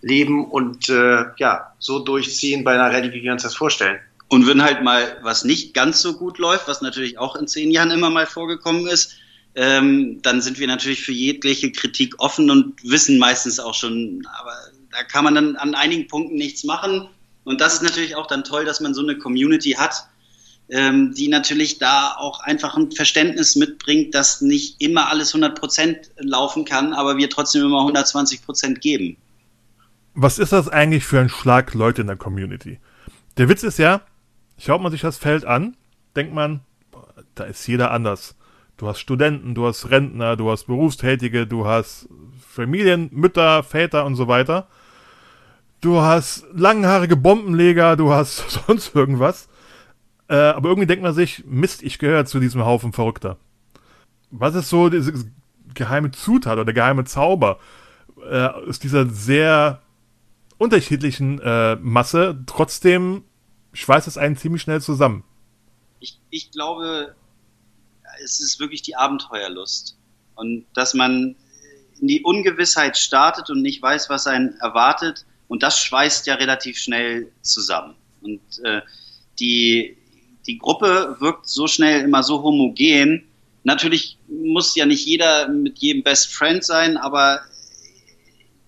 [0.02, 4.00] leben und äh, ja, so durchziehen bei einer Rallye, wie wir uns das vorstellen.
[4.30, 7.72] Und wenn halt mal was nicht ganz so gut läuft, was natürlich auch in zehn
[7.72, 9.18] Jahren immer mal vorgekommen ist,
[9.56, 14.54] ähm, dann sind wir natürlich für jegliche Kritik offen und wissen meistens auch schon, aber
[14.92, 17.08] da kann man dann an einigen Punkten nichts machen.
[17.44, 20.08] Und das ist natürlich auch dann toll, dass man so eine Community hat,
[20.70, 26.66] ähm, die natürlich da auch einfach ein Verständnis mitbringt, dass nicht immer alles 100% laufen
[26.66, 29.18] kann, aber wir trotzdem immer 120% geben.
[30.16, 32.80] Was ist das eigentlich für ein Schlag Leute in der Community?
[33.38, 34.02] Der Witz ist ja,
[34.58, 35.76] schaut man sich das Feld an,
[36.16, 36.62] denkt man,
[37.36, 38.36] da ist jeder anders.
[38.84, 42.10] Du hast Studenten, du hast Rentner, du hast Berufstätige, du hast
[42.46, 44.68] Familien, Mütter, Väter und so weiter.
[45.80, 49.48] Du hast langhaarige Bombenleger, du hast sonst irgendwas.
[50.28, 53.38] Äh, aber irgendwie denkt man sich, Mist, ich gehöre zu diesem Haufen Verrückter.
[54.32, 55.14] Was ist so diese
[55.74, 57.60] geheime Zutat oder der geheime Zauber
[58.30, 59.82] äh, aus dieser sehr
[60.58, 62.44] unterschiedlichen äh, Masse?
[62.48, 63.24] Trotzdem
[63.72, 65.24] schweißt es einen ziemlich schnell zusammen.
[66.02, 67.16] Ich, ich glaube,
[68.24, 69.98] es ist wirklich die Abenteuerlust.
[70.36, 71.36] Und dass man
[72.00, 75.26] in die Ungewissheit startet und nicht weiß, was einen erwartet.
[75.48, 77.96] Und das schweißt ja relativ schnell zusammen.
[78.22, 78.82] Und äh,
[79.40, 79.98] die,
[80.48, 83.24] die Gruppe wirkt so schnell immer so homogen.
[83.64, 87.42] Natürlich muss ja nicht jeder mit jedem Best Friend sein, aber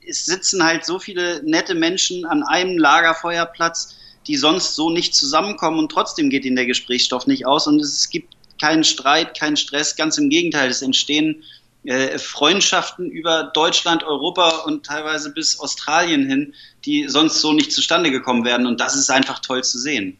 [0.08, 3.96] es sitzen halt so viele nette Menschen an einem Lagerfeuerplatz,
[4.28, 8.10] die sonst so nicht zusammenkommen und trotzdem geht ihnen der Gesprächsstoff nicht aus und es
[8.10, 11.44] gibt keinen Streit, keinen Stress, ganz im Gegenteil, es entstehen
[11.86, 16.54] äh, Freundschaften über Deutschland, Europa und teilweise bis Australien hin,
[16.86, 20.18] die sonst so nicht zustande gekommen wären und das ist einfach toll zu sehen.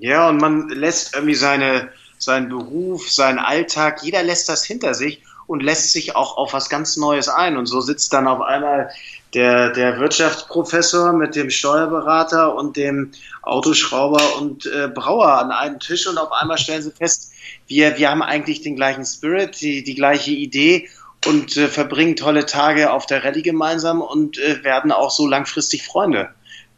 [0.00, 5.22] Ja, und man lässt irgendwie seine, seinen Beruf, seinen Alltag, jeder lässt das hinter sich
[5.46, 7.56] und lässt sich auch auf was ganz Neues ein.
[7.56, 8.90] Und so sitzt dann auf einmal
[9.34, 13.12] der, der Wirtschaftsprofessor mit dem Steuerberater und dem
[13.42, 17.32] Autoschrauber und äh, Brauer an einem Tisch und auf einmal stellen sie fest,
[17.66, 20.88] wir, wir haben eigentlich den gleichen Spirit, die, die gleiche Idee
[21.26, 25.84] und äh, verbringen tolle Tage auf der Rallye gemeinsam und äh, werden auch so langfristig
[25.84, 26.30] Freunde.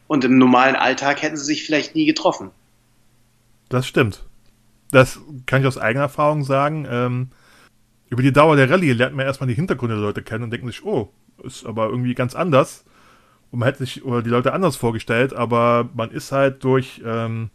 [0.06, 2.50] Und im normalen Alltag hätten sie sich vielleicht nie getroffen.
[3.68, 4.24] Das stimmt.
[4.90, 6.86] Das kann ich aus eigener Erfahrung sagen.
[6.90, 7.28] Ähm,
[8.08, 10.66] über die Dauer der Rallye lernt man erstmal die Hintergründe der Leute kennen und denkt
[10.66, 11.12] sich, oh,
[11.44, 12.84] ist aber irgendwie ganz anders.
[13.50, 17.50] Und man hätte sich oder die Leute anders vorgestellt, aber man ist halt durch, ähm,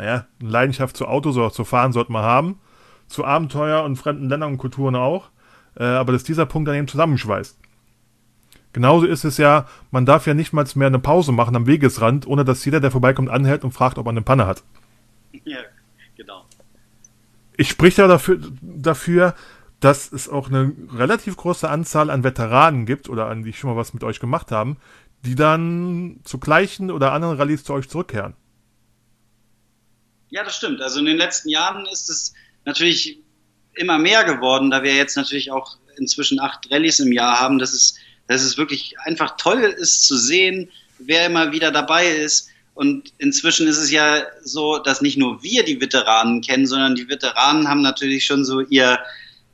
[0.00, 2.58] naja, eine Leidenschaft zu Autos oder zu Fahren sollte man haben,
[3.06, 5.28] zu Abenteuer und fremden Ländern und Kulturen auch,
[5.76, 7.58] äh, aber dass dieser Punkt dann eben zusammenschweißt.
[8.72, 12.26] Genauso ist es ja, man darf ja nicht mal mehr eine Pause machen am Wegesrand,
[12.26, 14.62] ohne dass jeder, der vorbeikommt, anhält und fragt, ob er eine Panne hat.
[15.44, 15.58] Ja,
[16.16, 16.46] genau.
[17.58, 19.34] Ich spreche ja dafür, dafür,
[19.80, 23.76] dass es auch eine relativ große Anzahl an Veteranen gibt oder an die schon mal
[23.76, 24.78] was mit euch gemacht haben,
[25.26, 28.34] die dann zu gleichen oder anderen Rallyes zu euch zurückkehren.
[30.30, 30.80] Ja, das stimmt.
[30.80, 32.32] Also in den letzten Jahren ist es
[32.64, 33.18] natürlich
[33.74, 37.72] immer mehr geworden, da wir jetzt natürlich auch inzwischen acht Rallyes im Jahr haben, dass
[37.72, 37.96] es,
[38.28, 42.48] dass es wirklich einfach toll ist zu sehen, wer immer wieder dabei ist.
[42.74, 47.08] Und inzwischen ist es ja so, dass nicht nur wir die Veteranen kennen, sondern die
[47.08, 48.98] Veteranen haben natürlich schon so ihr,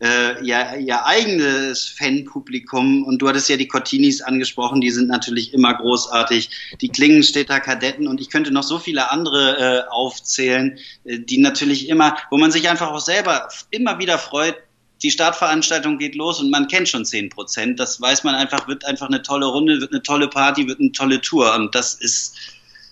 [0.01, 3.05] äh, ihr, ihr eigenes Fanpublikum.
[3.05, 6.51] Und du hattest ja die Cortinis angesprochen, die sind natürlich immer großartig.
[6.81, 11.89] Die Klingenstädter Kadetten und ich könnte noch so viele andere äh, aufzählen, äh, die natürlich
[11.89, 14.57] immer, wo man sich einfach auch selber immer wieder freut,
[15.03, 17.79] die Startveranstaltung geht los und man kennt schon 10 Prozent.
[17.79, 20.93] Das weiß man einfach, wird einfach eine tolle Runde, wird eine tolle Party, wird eine
[20.93, 21.55] tolle Tour.
[21.55, 22.35] Und das ist,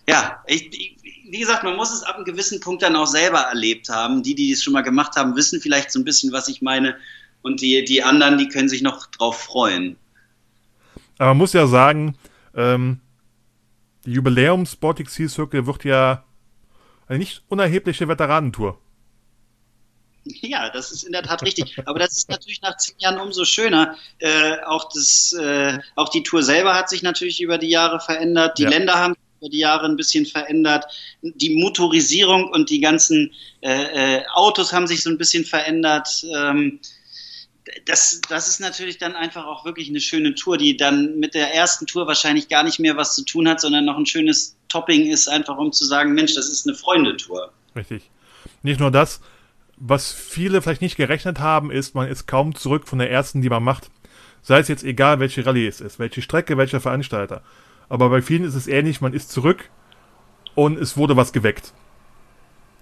[0.07, 0.97] ja, ich,
[1.35, 4.23] wie gesagt, man muss es ab einem gewissen Punkt dann auch selber erlebt haben.
[4.23, 6.97] Die, die es schon mal gemacht haben, wissen vielleicht so ein bisschen, was ich meine.
[7.43, 9.97] Und die, die anderen, die können sich noch drauf freuen.
[11.19, 12.17] Aber man muss ja sagen,
[12.55, 13.01] ähm,
[14.05, 16.23] die Jubiläums Baltic Sea Circle wird ja
[17.09, 18.79] eine nicht unerhebliche Veteranentour.
[20.23, 21.83] Ja, das ist in der Tat richtig.
[21.85, 23.97] Aber das ist natürlich nach zehn Jahren umso schöner.
[24.21, 28.57] Äh, auch, das, äh, auch die Tour selber hat sich natürlich über die Jahre verändert.
[28.57, 28.71] Die ja.
[28.71, 29.15] Länder haben
[29.45, 30.87] über die Jahre ein bisschen verändert.
[31.23, 36.25] Die Motorisierung und die ganzen äh, äh, Autos haben sich so ein bisschen verändert.
[36.35, 36.81] Ähm,
[37.87, 41.55] das, das ist natürlich dann einfach auch wirklich eine schöne Tour, die dann mit der
[41.55, 45.07] ersten Tour wahrscheinlich gar nicht mehr was zu tun hat, sondern noch ein schönes Topping
[45.07, 47.53] ist, einfach um zu sagen, Mensch, das ist eine Freundetour.
[47.77, 48.11] Richtig.
[48.63, 49.21] Nicht nur das,
[49.77, 53.49] was viele vielleicht nicht gerechnet haben, ist, man ist kaum zurück von der ersten, die
[53.49, 53.91] man macht.
[54.43, 57.43] Sei es jetzt egal, welche Rallye es ist, welche Strecke, welcher Veranstalter.
[57.89, 59.71] Aber bei vielen ist es ähnlich, man ist zurück
[60.55, 61.73] und es wurde was geweckt.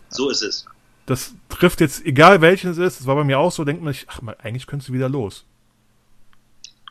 [0.09, 0.67] So ist es.
[1.07, 3.93] das trifft jetzt, egal welches es ist, das war bei mir auch so, denkt man
[3.93, 5.45] sich, ach, eigentlich könntest du wieder los.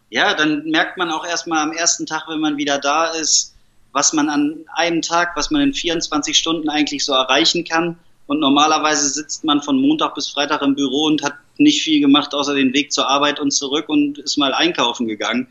[0.10, 3.56] Ja, dann merkt man auch erstmal am ersten Tag, wenn man wieder da ist,
[3.94, 7.98] was man an einem Tag, was man in 24 Stunden eigentlich so erreichen kann.
[8.28, 12.34] Und normalerweise sitzt man von Montag bis Freitag im Büro und hat nicht viel gemacht,
[12.34, 15.48] außer den Weg zur Arbeit und zurück und ist mal einkaufen gegangen.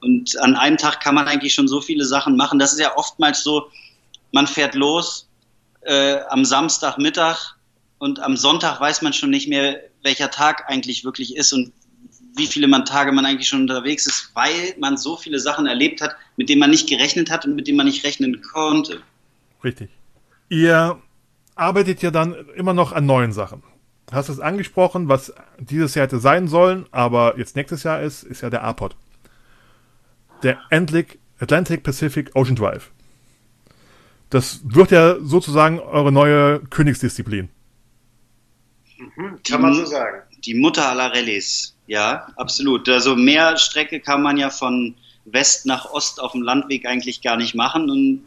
[0.00, 2.58] Und an einem Tag kann man eigentlich schon so viele Sachen machen.
[2.58, 3.70] Das ist ja oftmals so,
[4.32, 5.28] man fährt los
[5.82, 7.56] äh, am Samstagmittag
[7.98, 11.72] und am Sonntag weiß man schon nicht mehr, welcher Tag eigentlich wirklich ist und
[12.36, 16.00] wie viele man Tage man eigentlich schon unterwegs ist, weil man so viele Sachen erlebt
[16.00, 19.02] hat, mit denen man nicht gerechnet hat und mit denen man nicht rechnen konnte.
[19.62, 19.90] Richtig.
[20.48, 20.98] Ihr
[21.54, 23.62] arbeitet ja dann immer noch an neuen Sachen.
[24.10, 28.40] Hast es angesprochen, was dieses Jahr hätte sein sollen, aber jetzt nächstes Jahr ist, ist
[28.40, 28.96] ja der APOD.
[30.42, 32.90] Der Atlantic, Atlantic Pacific Ocean Drive.
[34.30, 37.48] Das wird ja sozusagen eure neue Königsdisziplin.
[38.98, 40.22] Mhm, kann man so sagen.
[40.44, 41.76] Die Mutter aller Rallyes.
[41.86, 42.88] Ja, absolut.
[42.88, 47.36] Also mehr Strecke kann man ja von West nach Ost auf dem Landweg eigentlich gar
[47.36, 47.90] nicht machen.
[47.90, 48.22] Und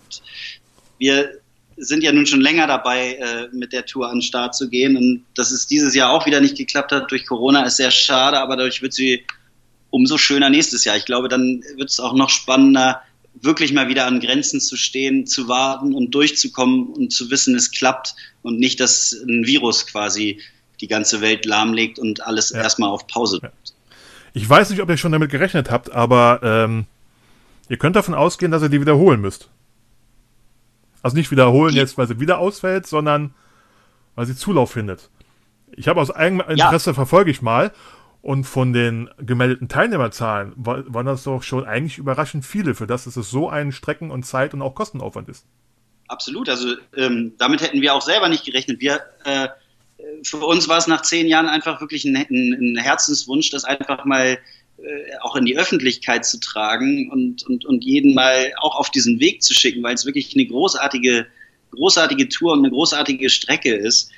[0.97, 1.39] wir
[1.77, 4.97] sind ja nun schon länger dabei, äh, mit der Tour an den Start zu gehen.
[4.97, 8.39] Und dass es dieses Jahr auch wieder nicht geklappt hat durch Corona, ist sehr schade,
[8.39, 9.23] aber dadurch wird sie
[9.93, 10.97] umso schöner nächstes Jahr.
[10.97, 13.03] Ich glaube, dann wird es auch noch spannender,
[13.35, 17.69] wirklich mal wieder an Grenzen zu stehen, zu warten und durchzukommen und zu wissen, es
[17.69, 20.41] klappt und nicht, dass ein Virus quasi
[20.81, 22.61] die ganze Welt lahmlegt und alles ja.
[22.61, 23.51] erstmal auf Pause ja.
[24.33, 26.85] Ich weiß nicht, ob ihr schon damit gerechnet habt, aber ähm,
[27.69, 29.49] ihr könnt davon ausgehen, dass ihr die wiederholen müsst.
[31.03, 33.35] Also nicht wiederholen jetzt, weil sie wieder ausfällt, sondern
[34.15, 35.11] weil sie Zulauf findet.
[35.75, 36.93] Ich habe aus eigenem Interesse ja.
[36.95, 37.71] verfolge ich mal
[38.23, 43.03] und von den gemeldeten Teilnehmerzahlen war, waren das doch schon eigentlich überraschend viele, für das
[43.03, 45.45] dass es so ein Strecken- und Zeit- und auch Kostenaufwand ist.
[46.07, 48.79] Absolut, also ähm, damit hätten wir auch selber nicht gerechnet.
[48.79, 49.49] Wir äh,
[50.23, 54.37] für uns war es nach zehn Jahren einfach wirklich ein, ein, Herzenswunsch, das einfach mal
[54.77, 59.19] äh, auch in die Öffentlichkeit zu tragen und, und, und jeden mal auch auf diesen
[59.19, 61.27] Weg zu schicken, weil es wirklich eine großartige,
[61.71, 64.11] großartige Tour und eine großartige Strecke ist.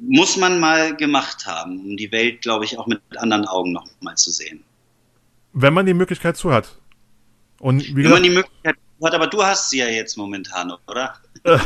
[0.00, 3.86] Muss man mal gemacht haben, um die Welt, glaube ich, auch mit anderen Augen noch
[4.00, 4.62] mal zu sehen.
[5.52, 6.78] Wenn man die Möglichkeit zu hat.
[7.58, 11.14] Und wie Wenn man die Möglichkeit hat, aber du hast sie ja jetzt momentan, oder?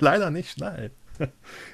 [0.00, 0.90] Leider nicht, nein.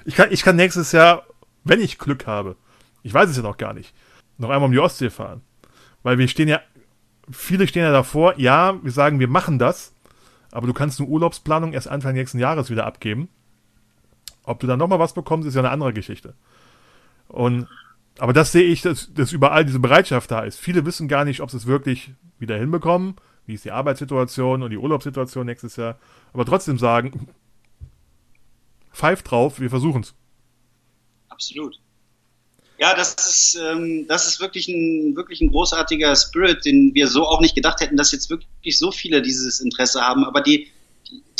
[0.05, 1.25] Ich kann, ich kann nächstes Jahr,
[1.63, 2.55] wenn ich Glück habe,
[3.03, 3.93] ich weiß es ja noch gar nicht,
[4.37, 5.41] noch einmal um die Ostsee fahren.
[6.01, 6.61] Weil wir stehen ja,
[7.31, 9.93] viele stehen ja davor, ja, wir sagen, wir machen das,
[10.51, 13.29] aber du kannst eine Urlaubsplanung erst Anfang nächsten Jahres wieder abgeben.
[14.45, 16.33] Ob du dann nochmal was bekommst, ist ja eine andere Geschichte.
[17.27, 17.67] Und,
[18.19, 20.59] aber das sehe ich, dass, dass überall diese Bereitschaft da ist.
[20.59, 23.15] Viele wissen gar nicht, ob sie es wirklich wieder hinbekommen.
[23.45, 25.97] Wie ist die Arbeitssituation und die Urlaubssituation nächstes Jahr.
[26.33, 27.27] Aber trotzdem sagen,
[28.93, 30.13] pfeift drauf, wir versuchen es.
[31.29, 31.79] Absolut.
[32.77, 37.25] Ja, das ist, ähm, das ist wirklich ein, wirklich ein großartiger Spirit, den wir so
[37.25, 40.25] auch nicht gedacht hätten, dass jetzt wirklich so viele dieses Interesse haben.
[40.25, 40.67] Aber die,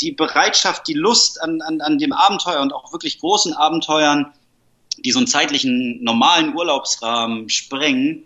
[0.00, 4.32] die Bereitschaft, die Lust an, an, an dem Abenteuer und auch wirklich großen Abenteuern,
[4.98, 8.24] die so einen zeitlichen normalen Urlaubsrahmen sprengen,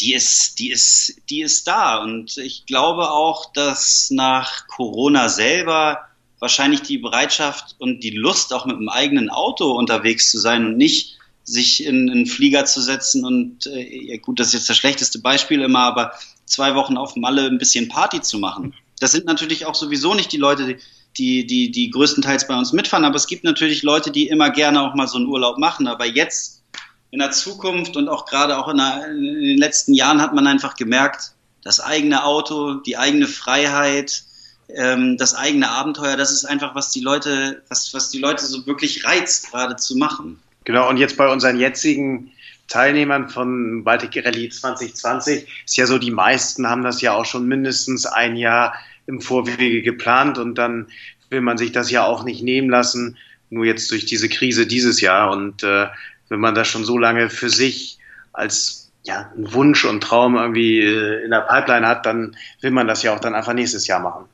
[0.00, 2.02] die ist, die ist, die ist da.
[2.02, 6.00] Und ich glaube auch, dass nach Corona selber
[6.40, 10.76] wahrscheinlich die Bereitschaft und die Lust, auch mit einem eigenen Auto unterwegs zu sein und
[10.76, 15.18] nicht sich in einen Flieger zu setzen und äh, gut, das ist jetzt das schlechteste
[15.18, 16.12] Beispiel immer, aber
[16.46, 18.74] zwei Wochen auf Malle ein bisschen Party zu machen.
[19.00, 20.78] Das sind natürlich auch sowieso nicht die Leute,
[21.16, 24.80] die, die, die größtenteils bei uns mitfahren, aber es gibt natürlich Leute, die immer gerne
[24.82, 25.86] auch mal so einen Urlaub machen.
[25.86, 26.62] Aber jetzt
[27.10, 30.46] in der Zukunft und auch gerade auch in, der, in den letzten Jahren hat man
[30.46, 31.32] einfach gemerkt,
[31.62, 34.24] das eigene Auto, die eigene Freiheit,
[34.68, 38.66] ähm, das eigene Abenteuer, das ist einfach, was die Leute, was, was die Leute so
[38.66, 40.40] wirklich reizt, gerade zu machen.
[40.64, 42.32] Genau, und jetzt bei unseren jetzigen
[42.68, 47.46] Teilnehmern von Baltic Rallye 2020 ist ja so, die meisten haben das ja auch schon
[47.46, 48.74] mindestens ein Jahr
[49.06, 50.86] im Vorwege geplant und dann
[51.30, 53.18] will man sich das ja auch nicht nehmen lassen,
[53.50, 55.30] nur jetzt durch diese Krise dieses Jahr.
[55.30, 55.86] Und äh,
[56.28, 57.98] wenn man das schon so lange für sich
[58.32, 63.02] als ja, Wunsch und Traum irgendwie äh, in der Pipeline hat, dann will man das
[63.02, 64.24] ja auch dann einfach nächstes Jahr machen.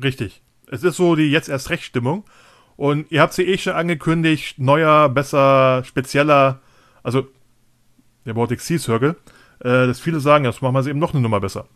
[0.00, 0.40] Richtig.
[0.70, 2.24] Es ist so die jetzt erst recht Stimmung.
[2.76, 6.60] Und ihr habt sie eh schon angekündigt, neuer, besser, spezieller,
[7.02, 7.26] also
[8.30, 9.16] der Baltic Sea Circle,
[9.60, 11.66] äh, dass viele sagen, jetzt machen wir sie eben noch eine Nummer besser.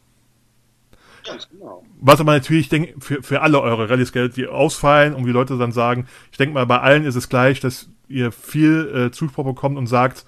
[1.27, 1.85] Ganz genau.
[2.01, 5.57] Was aber natürlich denk, für, für alle eure Rallyes gilt, die ausfallen und die Leute
[5.59, 9.45] dann sagen, ich denke mal, bei allen ist es gleich, dass ihr viel äh, Zuspruch
[9.45, 10.25] bekommt und sagt,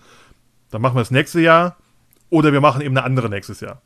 [0.70, 1.76] dann machen wir das nächste Jahr
[2.30, 3.82] oder wir machen eben eine andere nächstes Jahr.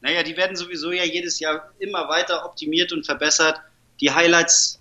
[0.00, 3.60] Naja, die werden sowieso ja jedes Jahr immer weiter optimiert und verbessert.
[4.00, 4.80] Die Highlights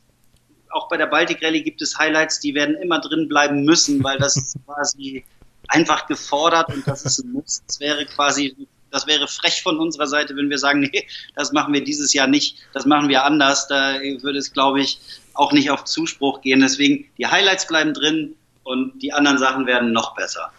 [0.69, 4.17] auch bei der Baltic Rallye gibt es Highlights, die werden immer drin bleiben müssen, weil
[4.17, 5.25] das ist quasi
[5.70, 7.63] einfach gefordert und das ist ein Muss.
[7.65, 8.55] Das wäre quasi,
[8.91, 12.28] das wäre frech von unserer Seite, wenn wir sagen, nee, das machen wir dieses Jahr
[12.28, 13.67] nicht, das machen wir anders.
[13.67, 14.99] Da würde es, glaube ich,
[15.34, 16.59] auch nicht auf Zuspruch gehen.
[16.59, 20.51] Deswegen, die Highlights bleiben drin und die anderen Sachen werden noch besser.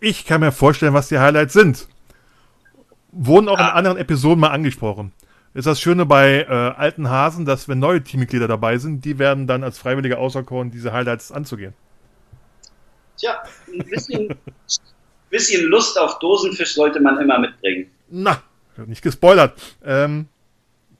[0.00, 1.88] Ich kann mir vorstellen, was die Highlights sind.
[3.12, 3.70] Wurden auch ja.
[3.70, 5.12] in anderen Episoden mal angesprochen.
[5.54, 9.46] Ist das Schöne bei äh, alten Hasen, dass wenn neue Teammitglieder dabei sind, die werden
[9.46, 11.72] dann als Freiwillige auserkoren, diese Highlights anzugehen.
[13.16, 13.42] Tja,
[13.72, 14.28] ein bisschen,
[15.30, 17.90] bisschen Lust auf Dosenfisch sollte man immer mitbringen.
[18.08, 18.42] Na,
[18.86, 19.60] nicht gespoilert.
[19.84, 20.28] Ähm,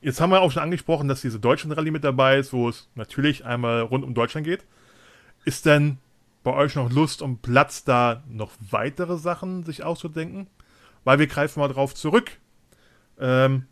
[0.00, 3.44] jetzt haben wir auch schon angesprochen, dass diese Deutschland-Rallye mit dabei ist, wo es natürlich
[3.44, 4.64] einmal rund um Deutschland geht.
[5.44, 5.98] Ist denn
[6.42, 10.46] bei euch noch Lust und Platz, da noch weitere Sachen sich auszudenken?
[11.04, 12.32] Weil wir greifen mal drauf zurück.
[13.18, 13.66] Ähm,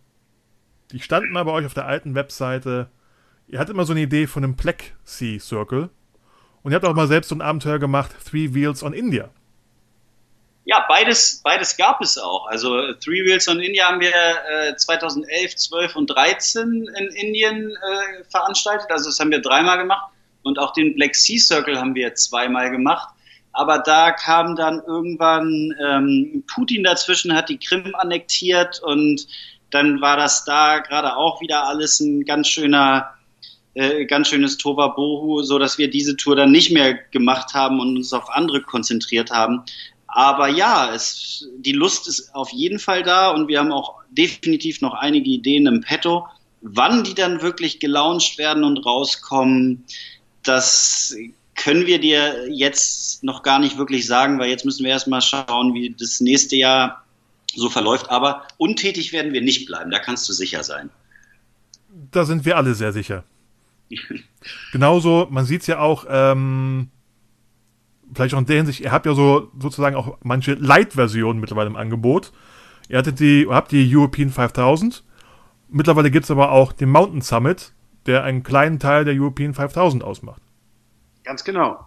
[0.93, 2.89] die standen mal bei euch auf der alten Webseite.
[3.49, 5.91] Ihr hattet immer so eine Idee von einem Black Sea Circle.
[6.65, 9.29] Und ihr habt auch mal selbst so ein Abenteuer gemacht, Three Wheels on India.
[10.65, 12.47] Ja, beides, beides gab es auch.
[12.49, 18.25] Also Three Wheels on India haben wir äh, 2011, 12 und 13 in Indien äh,
[18.31, 18.91] veranstaltet.
[18.91, 20.11] Also das haben wir dreimal gemacht.
[20.43, 23.11] Und auch den Black Sea Circle haben wir zweimal gemacht.
[23.53, 29.29] Aber da kam dann irgendwann ähm, Putin dazwischen, hat die Krim annektiert und
[29.71, 33.15] dann war das da gerade auch wieder alles ein ganz schöner,
[33.75, 37.97] äh, ganz schönes Tovabohu, so dass wir diese Tour dann nicht mehr gemacht haben und
[37.97, 39.63] uns auf andere konzentriert haben.
[40.07, 44.81] Aber ja, es, die Lust ist auf jeden Fall da und wir haben auch definitiv
[44.81, 46.27] noch einige Ideen im Petto.
[46.61, 49.85] Wann die dann wirklich gelauncht werden und rauskommen,
[50.45, 51.17] das
[51.57, 55.75] können wir dir jetzt noch gar nicht wirklich sagen, weil jetzt müssen wir erstmal schauen,
[55.75, 57.05] wie das nächste Jahr
[57.55, 58.11] so verläuft.
[58.11, 60.91] Aber untätig werden wir nicht bleiben, da kannst du sicher sein.
[62.13, 63.25] Da sind wir alle sehr sicher.
[64.73, 66.91] Genauso, man sieht es ja auch, ähm,
[68.13, 71.77] vielleicht auch in der Hinsicht, ihr habt ja so sozusagen auch manche Light-Versionen mittlerweile im
[71.77, 72.33] Angebot.
[72.89, 75.03] Ihr hattet die, habt die European 5000.
[75.69, 77.73] Mittlerweile gibt es aber auch den Mountain Summit,
[78.07, 80.43] der einen kleinen Teil der European 5000 ausmacht.
[81.25, 81.87] Ganz genau.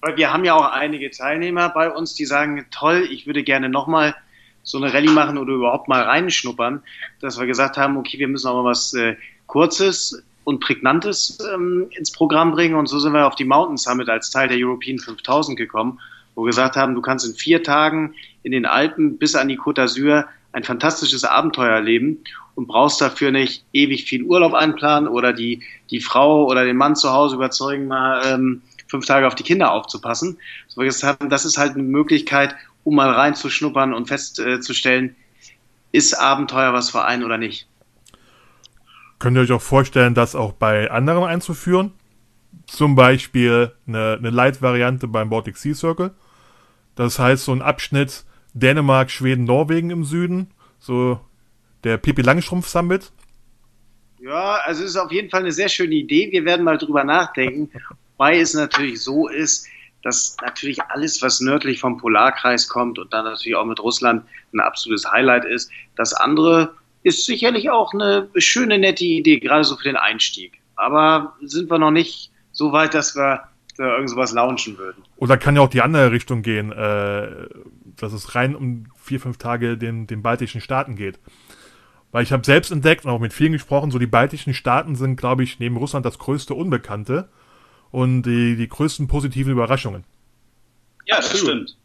[0.00, 3.68] Weil wir haben ja auch einige Teilnehmer bei uns, die sagen, toll, ich würde gerne
[3.68, 4.14] nochmal
[4.62, 6.82] so eine Rallye machen oder überhaupt mal reinschnuppern,
[7.20, 12.10] dass wir gesagt haben, okay, wir müssen mal was äh, Kurzes und Prägnantes ähm, ins
[12.10, 12.74] Programm bringen.
[12.74, 16.00] Und so sind wir auf die Mountain Summit als Teil der European 5000 gekommen,
[16.34, 19.58] wo wir gesagt haben, du kannst in vier Tagen in den Alpen bis an die
[19.58, 22.24] Côte d'Azur ein fantastisches Abenteuer erleben
[22.54, 26.96] und brauchst dafür nicht ewig viel Urlaub einplanen oder die, die Frau oder den Mann
[26.96, 30.38] zu Hause überzeugen, mal ähm, fünf Tage auf die Kinder aufzupassen.
[30.68, 35.14] So wir gesagt haben, das ist halt eine Möglichkeit, um mal reinzuschnuppern und festzustellen,
[35.92, 37.67] ist Abenteuer was für einen oder nicht.
[39.18, 41.92] Könnt ihr euch auch vorstellen, das auch bei anderen einzuführen?
[42.66, 46.12] Zum Beispiel eine, eine Light-Variante beim Baltic Sea Circle.
[46.94, 50.50] Das heißt, so ein Abschnitt Dänemark, Schweden, Norwegen im Süden.
[50.78, 51.20] So
[51.84, 53.10] der Pipi Langstrumpf Summit.
[54.20, 56.30] Ja, also es ist auf jeden Fall eine sehr schöne Idee.
[56.30, 57.70] Wir werden mal drüber nachdenken.
[58.16, 59.66] Wobei es natürlich so ist,
[60.02, 64.60] dass natürlich alles, was nördlich vom Polarkreis kommt und dann natürlich auch mit Russland ein
[64.60, 65.70] absolutes Highlight ist.
[65.96, 66.74] Das andere
[67.08, 70.60] ist sicherlich auch eine schöne, nette Idee, gerade so für den Einstieg.
[70.76, 75.02] Aber sind wir noch nicht so weit, dass wir da irgend sowas launchen würden.
[75.16, 77.48] Oder kann ja auch die andere Richtung gehen, äh,
[77.96, 81.18] dass es rein um vier, fünf Tage den, den baltischen Staaten geht.
[82.10, 85.16] Weil ich habe selbst entdeckt und auch mit vielen gesprochen, so die baltischen Staaten sind,
[85.16, 87.28] glaube ich, neben Russland das größte Unbekannte
[87.90, 90.04] und die, die größten positiven Überraschungen.
[91.06, 91.68] Ja, das Absolut.
[91.68, 91.76] stimmt.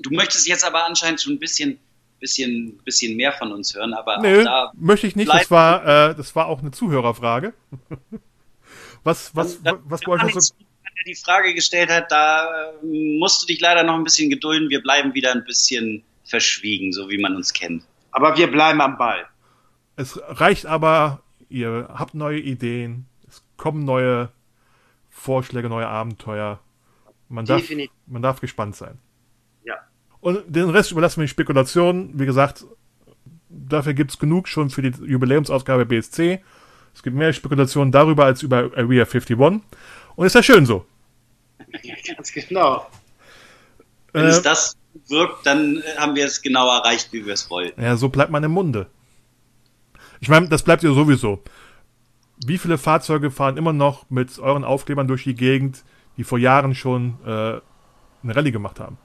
[0.00, 1.78] Du möchtest jetzt aber anscheinend schon ein bisschen,
[2.20, 5.32] bisschen, bisschen mehr von uns hören, aber Nö, da möchte ich nicht.
[5.32, 7.54] Das war, äh, das war auch eine Zuhörerfrage.
[9.04, 10.54] was, was, da, was bei euch so
[11.06, 14.68] die Frage gestellt hat, da äh, musst du dich leider noch ein bisschen gedulden.
[14.68, 17.84] Wir bleiben wieder ein bisschen verschwiegen, so wie man uns kennt.
[18.12, 19.26] Aber wir bleiben am Ball.
[19.96, 24.30] Es reicht aber, ihr habt neue Ideen, es kommen neue
[25.08, 26.60] Vorschläge, neue Abenteuer.
[27.28, 27.62] Man darf,
[28.06, 28.98] man darf gespannt sein.
[30.20, 32.10] Und den Rest überlassen wir die Spekulation.
[32.14, 32.64] Wie gesagt,
[33.48, 36.40] dafür gibt es genug schon für die Jubiläumsausgabe BSC.
[36.94, 39.36] Es gibt mehr Spekulationen darüber als über Area 51.
[39.36, 40.84] Und ist ja schön so.
[41.82, 42.86] Ja, ganz genau.
[44.12, 44.76] Wenn äh, es das
[45.08, 47.80] wirkt, dann haben wir es genau erreicht, wie wir es wollten.
[47.80, 48.86] Ja, so bleibt man im Munde.
[50.20, 51.42] Ich meine, das bleibt ja sowieso.
[52.44, 55.84] Wie viele Fahrzeuge fahren immer noch mit euren Aufklebern durch die Gegend,
[56.16, 58.98] die vor Jahren schon äh, eine Rallye gemacht haben?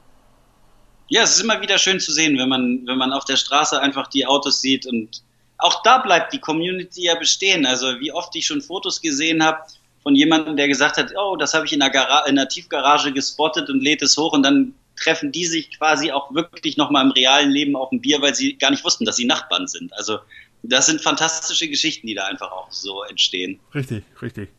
[1.07, 3.79] Ja, es ist immer wieder schön zu sehen, wenn man, wenn man auf der Straße
[3.79, 5.21] einfach die Autos sieht und
[5.57, 7.65] auch da bleibt die Community ja bestehen.
[7.65, 9.59] Also wie oft ich schon Fotos gesehen habe
[10.03, 13.11] von jemandem, der gesagt hat, oh, das habe ich in der, Gara in der Tiefgarage
[13.11, 17.11] gespottet und lädt es hoch und dann treffen die sich quasi auch wirklich nochmal im
[17.11, 19.93] realen Leben auf ein Bier, weil sie gar nicht wussten, dass sie Nachbarn sind.
[19.93, 20.19] Also
[20.63, 23.59] das sind fantastische Geschichten, die da einfach auch so entstehen.
[23.73, 24.49] Richtig, richtig.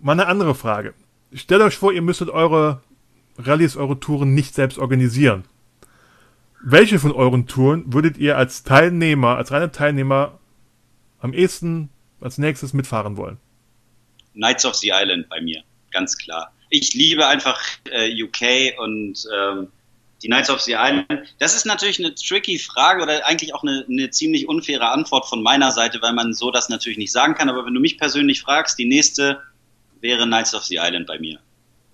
[0.00, 0.94] Mal eine andere Frage.
[1.32, 2.82] Stellt euch vor, ihr müsstet eure
[3.38, 5.44] Rallyes, eure Touren nicht selbst organisieren.
[6.64, 10.38] Welche von euren Touren würdet ihr als Teilnehmer, als reine Teilnehmer
[11.20, 11.88] am ehesten
[12.20, 13.38] als nächstes mitfahren wollen?
[14.34, 16.52] Knights of the Island bei mir, ganz klar.
[16.70, 17.60] Ich liebe einfach
[17.90, 19.68] äh, UK und ähm,
[20.22, 21.06] die Knights of the Island.
[21.38, 25.42] Das ist natürlich eine tricky Frage oder eigentlich auch eine, eine ziemlich unfaire Antwort von
[25.42, 27.48] meiner Seite, weil man so das natürlich nicht sagen kann.
[27.48, 29.40] Aber wenn du mich persönlich fragst, die nächste
[30.00, 31.40] wäre Knights of the Island bei mir.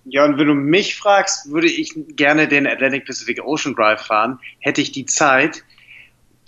[0.09, 4.39] Ja, und wenn du mich fragst, würde ich gerne den Atlantic Pacific Ocean Drive fahren,
[4.59, 5.63] hätte ich die Zeit.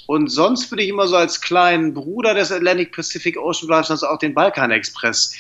[0.08, 4.08] Und sonst würde ich immer so als kleinen Bruder des Atlantic Pacific Ocean Drives also
[4.08, 5.36] auch den Balkan Express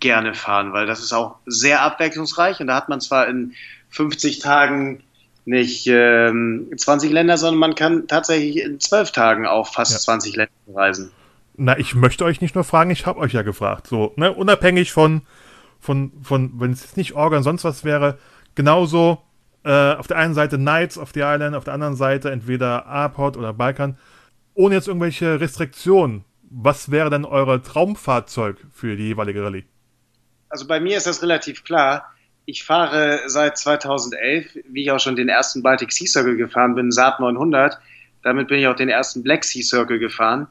[0.00, 3.52] gerne fahren, weil das ist auch sehr abwechslungsreich und da hat man zwar in
[3.90, 5.02] 50 Tagen
[5.44, 9.98] nicht ähm, 20 Länder, sondern man kann tatsächlich in 12 Tagen auch fast ja.
[9.98, 11.12] 20 Länder reisen.
[11.56, 13.86] Na, ich möchte euch nicht nur fragen, ich habe euch ja gefragt.
[13.86, 15.22] So, ne, unabhängig von,
[15.80, 18.18] von, von wenn es jetzt nicht Organ sonst was wäre,
[18.54, 19.22] genauso
[19.64, 23.36] äh, auf der einen Seite Knights of the Island, auf der anderen Seite entweder Airport
[23.36, 23.98] oder Balkan,
[24.54, 26.24] ohne jetzt irgendwelche Restriktionen.
[26.48, 29.64] Was wäre denn euer Traumfahrzeug für die jeweilige Rallye?
[30.48, 32.06] Also bei mir ist das relativ klar.
[32.44, 36.92] Ich fahre seit 2011, wie ich auch schon den ersten Baltic Sea Circle gefahren bin,
[36.92, 37.76] Saab 900.
[38.22, 40.46] Damit bin ich auch den ersten Black Sea Circle gefahren.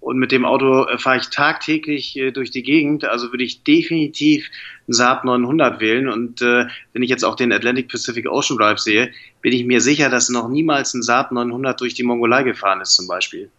[0.00, 3.04] Und mit dem Auto äh, fahre ich tagtäglich äh, durch die Gegend.
[3.04, 4.48] Also würde ich definitiv
[4.86, 6.08] einen Saab 900 wählen.
[6.08, 9.10] Und äh, wenn ich jetzt auch den Atlantic Pacific Ocean Drive sehe,
[9.42, 12.94] bin ich mir sicher, dass noch niemals ein Saab 900 durch die Mongolei gefahren ist
[12.94, 13.50] zum Beispiel.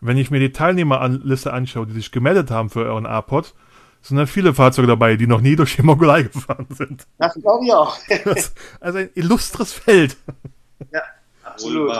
[0.00, 3.54] Wenn ich mir die Teilnehmerliste anschaue, die sich gemeldet haben für euren A-Pod,
[4.02, 7.06] sind da viele Fahrzeuge dabei, die noch nie durch die Mongolei gefahren sind.
[7.18, 7.96] Das glaube ich auch.
[8.80, 10.16] also ein illustres Feld.
[10.92, 11.02] Ja,
[11.44, 11.96] absolut.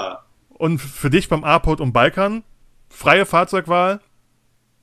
[0.49, 2.43] Und für dich beim A-Pod und Balkan,
[2.93, 4.01] freie Fahrzeugwahl?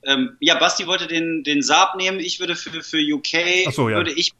[0.03, 2.19] Ähm, ja, Basti wollte den, den Saab nehmen.
[2.19, 3.97] Ich würde für, für UK, so, ja.
[3.97, 4.33] würde, ich,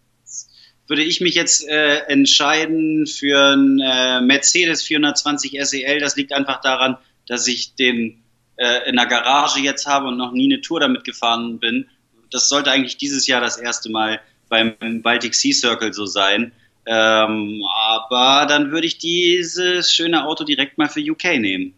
[0.88, 6.00] würde ich mich jetzt äh, entscheiden für einen äh, Mercedes 420 SEL.
[6.00, 6.98] Das liegt einfach daran,
[7.28, 8.24] dass ich den
[8.56, 11.88] äh, in der Garage jetzt habe und noch nie eine Tour damit gefahren bin
[12.32, 16.52] das sollte eigentlich dieses Jahr das erste Mal beim Baltic Sea Circle so sein.
[16.86, 21.74] Ähm, aber dann würde ich dieses schöne Auto direkt mal für UK nehmen.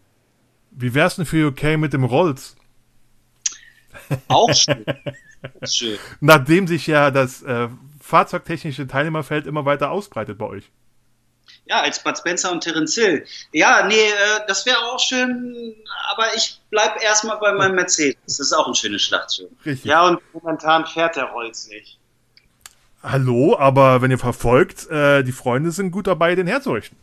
[0.74, 2.56] Wie wär's denn für UK mit dem Rolls?
[4.28, 4.84] Auch schön.
[5.64, 5.98] schön.
[6.20, 7.68] Nachdem sich ja das äh,
[8.00, 10.70] fahrzeugtechnische Teilnehmerfeld immer weiter ausbreitet bei euch.
[11.66, 13.24] Ja, als Bud Spencer und Terence Hill.
[13.52, 15.74] Ja, nee, äh, das wäre auch schön,
[16.10, 18.16] aber ich bleibe erstmal bei meinem Mercedes.
[18.26, 19.48] Das ist auch ein schönes Schlachtschiff.
[19.64, 19.84] Richtig.
[19.84, 21.98] Ja, und momentan fährt der Holz nicht.
[23.02, 26.98] Hallo, aber wenn ihr verfolgt, äh, die Freunde sind gut dabei, den herzurichten.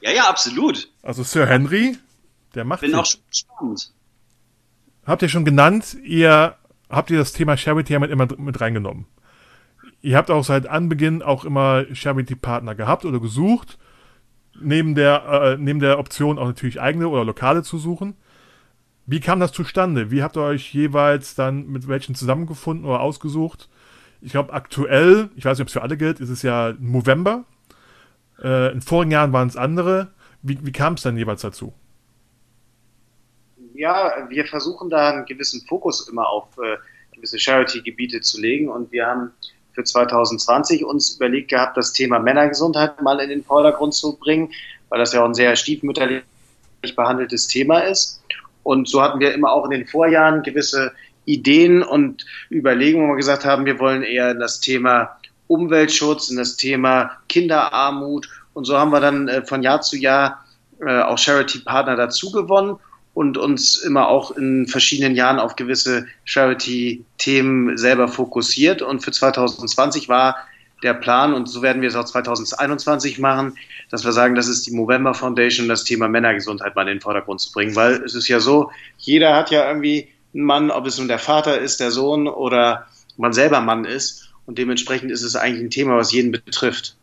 [0.00, 0.88] Ja, ja, absolut.
[1.02, 1.98] Also Sir Henry,
[2.54, 2.80] der macht.
[2.80, 3.92] Bin auch schon gespannt.
[5.04, 6.56] Habt ihr schon genannt, ihr
[6.88, 9.06] habt ihr das Thema Charity mit immer mit reingenommen?
[10.02, 13.78] ihr habt auch seit Anbeginn auch immer Charity-Partner gehabt oder gesucht.
[14.60, 18.14] Neben der, äh, neben der Option auch natürlich eigene oder lokale zu suchen.
[19.06, 20.10] Wie kam das zustande?
[20.10, 23.68] Wie habt ihr euch jeweils dann mit welchen zusammengefunden oder ausgesucht?
[24.20, 27.44] Ich glaube, aktuell, ich weiß nicht, ob es für alle gilt, ist es ja November.
[28.42, 30.08] Äh, in vorigen Jahren waren es andere.
[30.42, 31.72] Wie, wie kam es dann jeweils dazu?
[33.80, 36.76] Ja, wir versuchen da einen gewissen Fokus immer auf äh,
[37.14, 39.30] gewisse Charity-Gebiete zu legen und wir haben
[39.72, 44.52] für 2020 uns überlegt gehabt, das Thema Männergesundheit mal in den Vordergrund zu bringen,
[44.90, 46.22] weil das ja auch ein sehr stiefmütterlich
[46.94, 48.22] behandeltes Thema ist.
[48.64, 50.92] Und so hatten wir immer auch in den Vorjahren gewisse
[51.24, 55.16] Ideen und Überlegungen, wo wir gesagt haben, wir wollen eher in das Thema
[55.46, 58.28] Umweltschutz, in das Thema Kinderarmut.
[58.52, 60.44] Und so haben wir dann äh, von Jahr zu Jahr
[60.86, 62.78] äh, auch Charity-Partner dazu gewonnen
[63.20, 68.80] und uns immer auch in verschiedenen Jahren auf gewisse Charity-Themen selber fokussiert.
[68.80, 70.36] Und für 2020 war
[70.82, 73.58] der Plan, und so werden wir es auch 2021 machen,
[73.90, 77.42] dass wir sagen, das ist die Movember Foundation, das Thema Männergesundheit mal in den Vordergrund
[77.42, 77.76] zu bringen.
[77.76, 81.18] Weil es ist ja so, jeder hat ja irgendwie einen Mann, ob es nun der
[81.18, 82.86] Vater ist, der Sohn oder
[83.18, 84.32] man selber Mann ist.
[84.46, 86.96] Und dementsprechend ist es eigentlich ein Thema, was jeden betrifft.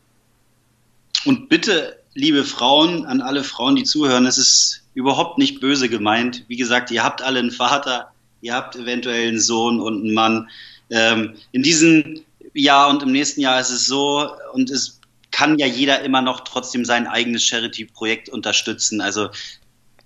[1.25, 6.43] Und bitte, liebe Frauen, an alle Frauen, die zuhören, es ist überhaupt nicht böse gemeint.
[6.47, 8.11] Wie gesagt, ihr habt alle einen Vater,
[8.41, 10.49] ihr habt eventuell einen Sohn und einen Mann.
[10.89, 12.21] Ähm, in diesem
[12.55, 14.99] Jahr und im nächsten Jahr ist es so und es
[15.29, 18.99] kann ja jeder immer noch trotzdem sein eigenes Charity-Projekt unterstützen.
[18.99, 19.29] Also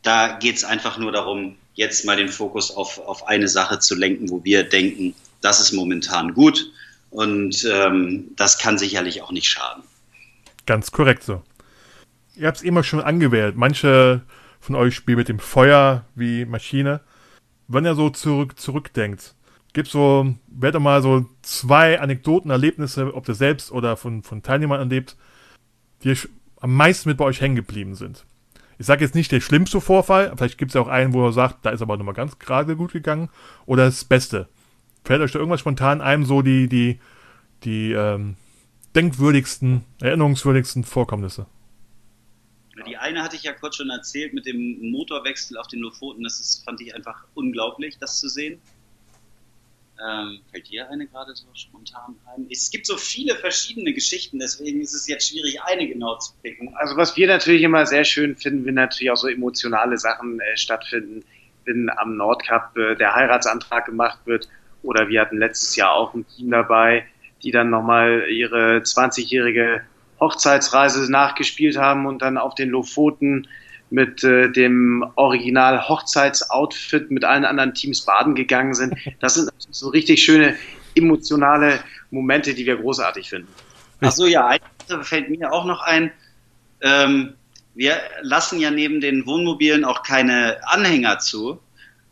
[0.02, 3.96] da geht es einfach nur darum, jetzt mal den Fokus auf, auf eine Sache zu
[3.96, 6.70] lenken, wo wir denken, das ist momentan gut
[7.10, 9.84] und ähm, das kann sicherlich auch nicht schaden.
[10.66, 11.42] Ganz korrekt so.
[12.36, 13.56] Ihr habt es immer schon angewählt.
[13.58, 14.22] Manche
[14.60, 17.02] von euch spielen mit dem Feuer wie Maschine.
[17.68, 19.36] Wenn ihr so zurück, zurückdenkt,
[19.74, 24.80] gibt so, werdet mal so zwei Anekdoten, Erlebnisse, ob ihr selbst oder von, von Teilnehmern
[24.80, 25.16] erlebt,
[26.04, 26.16] die
[26.60, 28.26] am meisten mit bei euch hängen geblieben sind.
[28.78, 31.34] Ich sage jetzt nicht der schlimmste Vorfall, vielleicht gibt es ja auch einen, wo er
[31.34, 33.30] sagt, da ist aber nochmal ganz gerade gut gegangen,
[33.66, 34.48] oder das Beste.
[35.04, 37.00] Fällt euch da irgendwas spontan einem so die, die,
[37.64, 38.36] die ähm,
[38.96, 41.46] denkwürdigsten, erinnerungswürdigsten Vorkommnisse?
[42.88, 46.24] Die eine hatte ich ja kurz schon erzählt mit dem Motorwechsel auf den Lofoten.
[46.24, 48.62] Das ist, fand ich einfach unglaublich, das zu sehen.
[50.04, 52.48] Ähm, fällt dir eine gerade so spontan ein?
[52.50, 56.76] Es gibt so viele verschiedene Geschichten, deswegen ist es jetzt schwierig, eine genau zu picken.
[56.76, 60.58] Also was wir natürlich immer sehr schön finden, wenn natürlich auch so emotionale Sachen äh,
[60.58, 61.24] stattfinden,
[61.66, 64.50] wenn am Nordcup äh, der Heiratsantrag gemacht wird
[64.82, 67.06] oder wir hatten letztes Jahr auch ein Team dabei,
[67.44, 69.82] die dann nochmal ihre 20-jährige
[70.22, 73.48] Hochzeitsreise nachgespielt haben und dann auf den Lofoten
[73.90, 78.96] mit äh, dem Original Hochzeitsoutfit mit allen anderen Teams baden gegangen sind.
[79.20, 80.56] Das sind so richtig schöne
[80.96, 83.52] emotionale Momente, die wir großartig finden.
[84.00, 86.12] Achso, ja, eine Sache fällt mir auch noch ein.
[86.82, 87.34] Ähm,
[87.76, 91.60] wir lassen ja neben den Wohnmobilen auch keine Anhänger zu.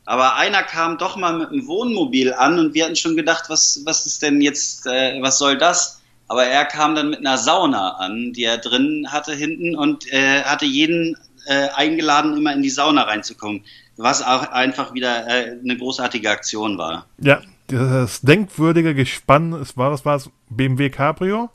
[0.05, 3.82] Aber einer kam doch mal mit einem Wohnmobil an und wir hatten schon gedacht, was,
[3.86, 5.99] was ist denn jetzt, äh, was soll das?
[6.30, 10.44] Aber er kam dann mit einer Sauna an, die er drin hatte hinten und äh,
[10.44, 11.18] hatte jeden
[11.48, 13.64] äh, eingeladen, immer in die Sauna reinzukommen.
[13.98, 17.08] Was auch einfach wieder äh, eine großartige Aktion war.
[17.18, 21.50] Ja, das denkwürdige Gespann, es war, das war es BMW Cabrio?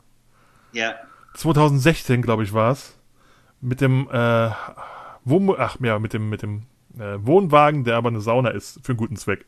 [0.73, 0.95] Ja.
[1.35, 2.97] 2016, glaube ich, war es.
[3.61, 4.49] Mit dem, äh,
[5.23, 6.63] Wohn ach, ja, mit dem, mit dem
[6.99, 9.45] äh, Wohnwagen, der aber eine Sauna ist, für einen guten Zweck.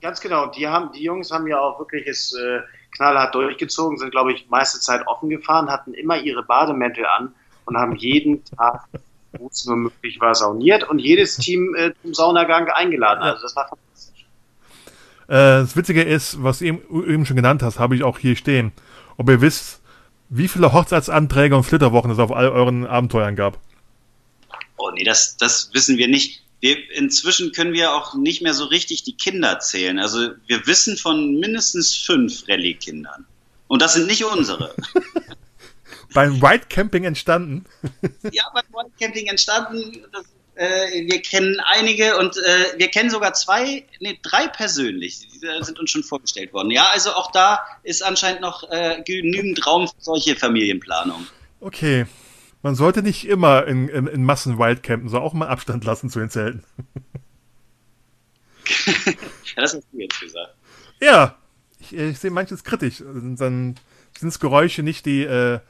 [0.00, 0.46] Ganz genau.
[0.46, 2.60] Die, haben, die Jungs haben ja auch wirklich es äh,
[2.92, 7.34] knallhart durchgezogen, sind, glaube ich, meiste Zeit offen gefahren, hatten immer ihre Bademäntel an
[7.64, 8.84] und haben jeden Tag,
[9.32, 13.22] wo es nur möglich war, sauniert und jedes Team äh, zum Saunagang eingeladen.
[13.22, 14.24] Also das war fantastisch.
[15.26, 18.36] Äh, das Witzige ist, was du eben, eben schon genannt hast, habe ich auch hier
[18.36, 18.72] stehen.
[19.16, 19.80] Ob ihr wisst,
[20.28, 23.58] wie viele Hochzeitsanträge und Flitterwochen es auf all euren Abenteuern gab.
[24.76, 28.64] Oh nee, das, das wissen wir nicht wir, inzwischen können wir auch nicht mehr so
[28.64, 29.98] richtig die Kinder zählen.
[29.98, 33.26] Also wir wissen von mindestens fünf Rallye-Kindern.
[33.68, 34.74] Und das sind nicht unsere.
[36.14, 37.64] beim White Camping entstanden?
[38.32, 40.04] ja, beim White Camping entstanden.
[40.12, 45.20] Das, äh, wir kennen einige und äh, wir kennen sogar zwei, nee, drei persönlich.
[45.20, 46.72] Die sind uns schon vorgestellt worden.
[46.72, 51.26] Ja, also auch da ist anscheinend noch äh, genügend Raum für solche Familienplanung.
[51.60, 52.06] Okay.
[52.62, 56.18] Man sollte nicht immer in, in, in Massen wildcampen, sondern auch mal Abstand lassen zu
[56.18, 56.64] den Zelten.
[59.06, 59.12] ja,
[59.56, 60.54] das hast du jetzt gesagt.
[61.00, 61.36] Ja,
[61.78, 62.98] ich, ich sehe manches kritisch.
[62.98, 63.78] Dann sind
[64.20, 65.60] es Geräusche nicht die äh,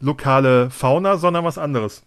[0.00, 2.02] lokale Fauna, sondern was anderes.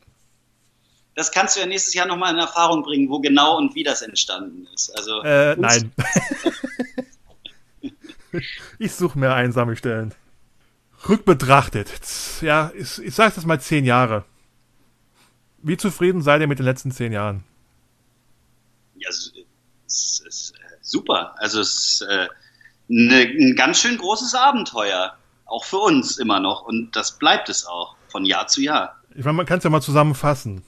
[1.16, 4.04] Das kannst du ja nächstes Jahr nochmal in Erfahrung bringen, wo genau und wie das
[4.04, 4.96] entstanden ist.
[4.96, 5.92] Also, äh, nein.
[8.80, 10.14] ich suche mir einsame Stellen.
[11.08, 11.90] Rückbetrachtet,
[12.42, 14.26] ja, ich, ich sage das mal zehn Jahre.
[15.60, 17.44] Wie zufrieden seid ihr mit den letzten zehn Jahren?
[18.96, 19.34] Ja, es
[19.86, 21.36] ist, ist äh, super.
[21.38, 22.28] Also es ist äh,
[22.88, 25.16] ne, ein ganz schön großes Abenteuer.
[25.46, 26.64] Auch für uns immer noch.
[26.64, 28.96] Und das bleibt es auch von Jahr zu Jahr.
[29.16, 30.64] Ich meine, man kann es ja mal zusammenfassen.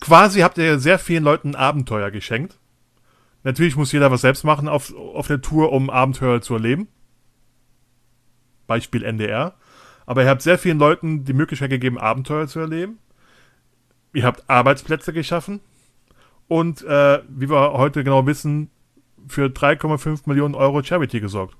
[0.00, 2.58] Quasi habt ihr sehr vielen Leuten ein Abenteuer geschenkt.
[3.44, 6.88] Natürlich muss jeder was selbst machen auf, auf der Tour, um Abenteuer zu erleben.
[8.66, 9.54] Beispiel NDR.
[10.06, 12.98] Aber ihr habt sehr vielen Leuten die Möglichkeit gegeben, Abenteuer zu erleben.
[14.12, 15.60] Ihr habt Arbeitsplätze geschaffen.
[16.46, 18.70] Und äh, wie wir heute genau wissen,
[19.28, 21.56] für 3,5 Millionen Euro Charity gesorgt.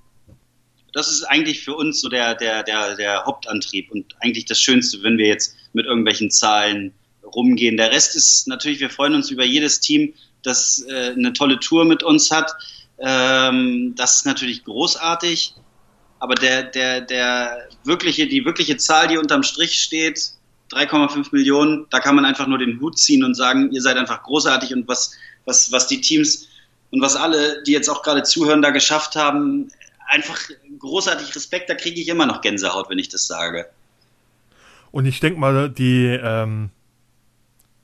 [0.93, 5.03] Das ist eigentlich für uns so der, der, der, der Hauptantrieb und eigentlich das Schönste,
[5.03, 6.93] wenn wir jetzt mit irgendwelchen Zahlen
[7.35, 7.77] rumgehen.
[7.77, 11.85] Der Rest ist natürlich, wir freuen uns über jedes Team, das äh, eine tolle Tour
[11.85, 12.53] mit uns hat.
[12.99, 15.55] Ähm, das ist natürlich großartig
[16.19, 20.33] aber der, der, der wirkliche, die wirkliche Zahl, die unterm Strich steht,
[20.73, 24.23] 3,5 Millionen, da kann man einfach nur den Hut ziehen und sagen, ihr seid einfach
[24.23, 25.13] großartig und was,
[25.45, 26.49] was, was die Teams
[26.91, 29.71] und was alle, die jetzt auch gerade zuhören, da geschafft haben,
[30.07, 30.39] einfach
[30.79, 33.69] großartig Respekt, da kriege ich immer noch Gänsehaut, wenn ich das sage.
[34.91, 36.71] Und ich denke mal, die ähm,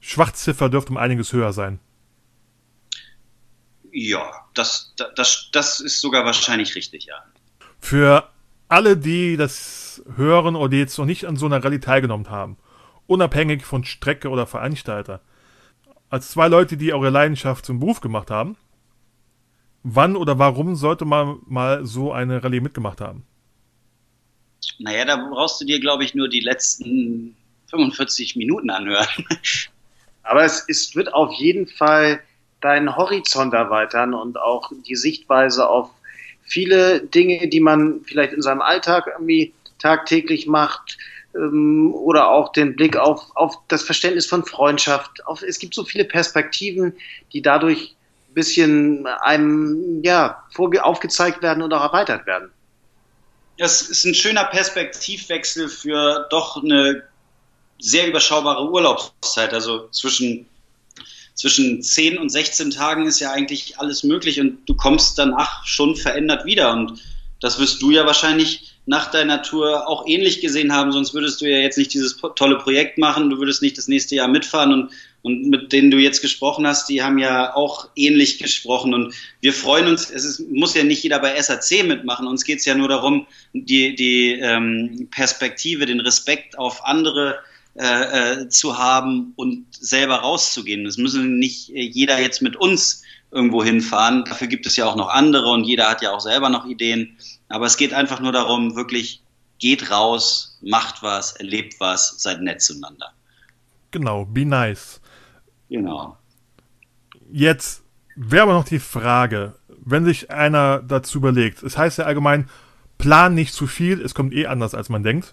[0.01, 1.81] Schwachziffer dürfte um einiges höher sein.
[3.93, 7.25] Ja, das, das, das ist sogar wahrscheinlich richtig, ja.
[7.81, 8.29] Für
[8.69, 12.57] alle, die das hören oder die jetzt noch nicht an so einer Rallye teilgenommen haben,
[13.07, 15.21] unabhängig von Strecke oder Veranstalter,
[16.09, 18.57] als zwei Leute, die eure Leidenschaft zum Beruf gemacht haben,
[19.83, 23.25] wann oder warum sollte man mal so eine Rallye mitgemacht haben?
[24.79, 27.37] Naja, da brauchst du dir, glaube ich, nur die letzten
[27.71, 29.07] 45 Minuten anhören.
[30.23, 32.21] Aber es, es wird auf jeden Fall
[32.61, 35.91] deinen Horizont erweitern und auch die Sichtweise auf
[36.51, 40.99] viele Dinge, die man vielleicht in seinem Alltag irgendwie tagtäglich macht
[41.35, 45.25] ähm, oder auch den Blick auf, auf das Verständnis von Freundschaft.
[45.27, 46.95] Auf, es gibt so viele Perspektiven,
[47.33, 47.95] die dadurch
[48.29, 52.51] ein bisschen einem ja, aufgezeigt werden und auch erweitert werden.
[53.59, 57.05] Das ist ein schöner Perspektivwechsel für doch eine
[57.79, 59.53] sehr überschaubare Urlaubszeit.
[59.53, 60.49] Also zwischen,
[61.41, 65.97] zwischen 10 und 16 Tagen ist ja eigentlich alles möglich und du kommst danach schon
[65.97, 66.71] verändert wieder.
[66.71, 67.01] Und
[67.41, 71.49] das wirst du ja wahrscheinlich nach deiner Tour auch ähnlich gesehen haben, sonst würdest du
[71.49, 74.91] ja jetzt nicht dieses tolle Projekt machen, du würdest nicht das nächste Jahr mitfahren und,
[75.23, 79.55] und mit denen du jetzt gesprochen hast, die haben ja auch ähnlich gesprochen und wir
[79.55, 82.75] freuen uns, es ist, muss ja nicht jeder bei SAC mitmachen, uns geht es ja
[82.75, 87.39] nur darum, die, die ähm, Perspektive, den Respekt auf andere
[87.81, 90.85] äh, äh, zu haben und selber rauszugehen.
[90.85, 94.27] Es müssen nicht äh, jeder jetzt mit uns irgendwo hinfahren.
[94.27, 97.17] Dafür gibt es ja auch noch andere und jeder hat ja auch selber noch Ideen.
[97.49, 99.23] Aber es geht einfach nur darum, wirklich
[99.59, 103.15] geht raus, macht was, erlebt was, seid nett zueinander.
[103.93, 105.01] Genau, be nice.
[105.71, 106.19] Genau.
[107.33, 107.83] Jetzt
[108.15, 112.47] wäre aber noch die Frage, wenn sich einer dazu überlegt, es heißt ja allgemein,
[112.99, 115.33] plan nicht zu viel, es kommt eh anders, als man denkt.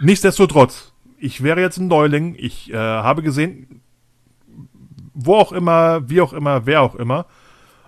[0.00, 0.87] Nichtsdestotrotz,
[1.18, 3.82] ich wäre jetzt ein Neuling, ich äh, habe gesehen,
[5.14, 7.26] wo auch immer, wie auch immer, wer auch immer,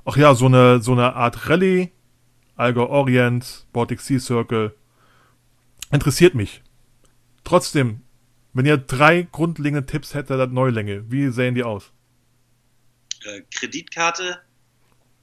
[0.04, 1.90] ach ja, so eine, so eine Art Rallye,
[2.56, 4.74] Alger Orient, Baltic Sea Circle,
[5.92, 6.62] interessiert mich.
[7.44, 8.02] Trotzdem,
[8.52, 11.92] wenn ihr drei grundlegende Tipps hättet, Neulinge, wie sehen die aus?
[13.24, 14.38] Äh, Kreditkarte,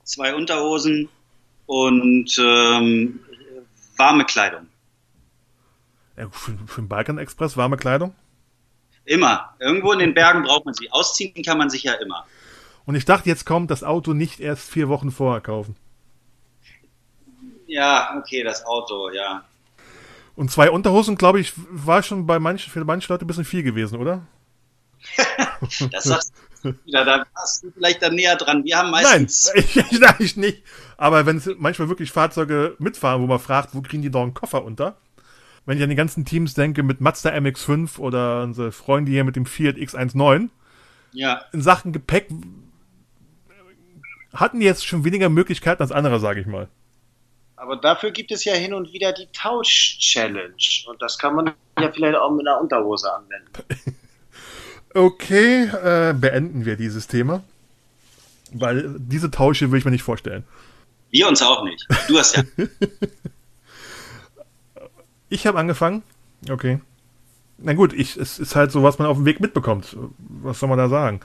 [0.04, 1.10] zwei Unterhosen
[1.66, 3.20] und ähm,
[3.98, 4.68] warme Kleidung.
[6.18, 8.14] Ja, für, für den Balkan Express warme Kleidung?
[9.06, 9.54] Immer.
[9.60, 10.92] Irgendwo in den Bergen braucht man sie.
[10.92, 12.26] Ausziehen kann man sich ja immer.
[12.86, 15.76] Und ich dachte, jetzt kommt das Auto nicht erst vier Wochen vorher kaufen.
[17.68, 19.44] Ja, okay, das Auto, ja.
[20.36, 23.64] Und zwei Unterhosen, glaube ich, war schon bei manchen, für manche Leute ein bisschen viel
[23.64, 24.26] gewesen, oder?
[25.92, 28.64] das sagst du wieder, da warst du vielleicht dann näher dran.
[28.64, 29.52] Wir haben meistens.
[29.56, 30.64] Nein, ich, ich nicht.
[30.96, 34.34] Aber wenn es manchmal wirklich Fahrzeuge mitfahren, wo man fragt, wo kriegen die doch einen
[34.34, 34.98] Koffer unter?
[35.68, 39.36] Wenn ich an die ganzen Teams denke mit Mazda MX5 oder unsere Freunde hier mit
[39.36, 40.48] dem Fiat X19,
[41.12, 41.42] ja.
[41.52, 42.30] in Sachen Gepäck
[44.34, 46.70] hatten die jetzt schon weniger Möglichkeiten als andere, sage ich mal.
[47.58, 50.54] Aber dafür gibt es ja hin und wieder die Tausch-Challenge.
[50.88, 53.52] Und das kann man ja vielleicht auch mit einer Unterhose anwenden.
[54.94, 57.44] okay, äh, beenden wir dieses Thema.
[58.54, 60.46] Weil diese Tausche will ich mir nicht vorstellen.
[61.10, 61.86] Wir uns auch nicht.
[62.08, 62.44] Du hast ja.
[65.30, 66.04] Ich habe angefangen.
[66.50, 66.80] Okay.
[67.58, 69.96] Na gut, ich, es ist halt so, was man auf dem Weg mitbekommt.
[70.18, 71.22] Was soll man da sagen?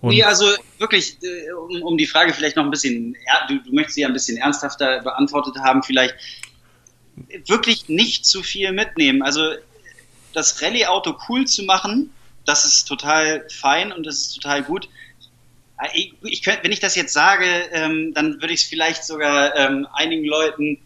[0.00, 0.46] Und nee, also
[0.78, 3.16] wirklich, äh, um, um, die Frage vielleicht noch ein bisschen,
[3.48, 6.14] du, du möchtest sie ja ein bisschen ernsthafter beantwortet haben, vielleicht
[7.46, 9.22] wirklich nicht zu viel mitnehmen.
[9.22, 9.52] Also
[10.34, 12.10] das Rallye-Auto cool zu machen,
[12.44, 14.88] das ist total fein und das ist total gut.
[15.94, 19.56] Ich, ich könnt, wenn ich das jetzt sage, ähm, dann würde ich es vielleicht sogar
[19.56, 20.78] ähm, einigen Leuten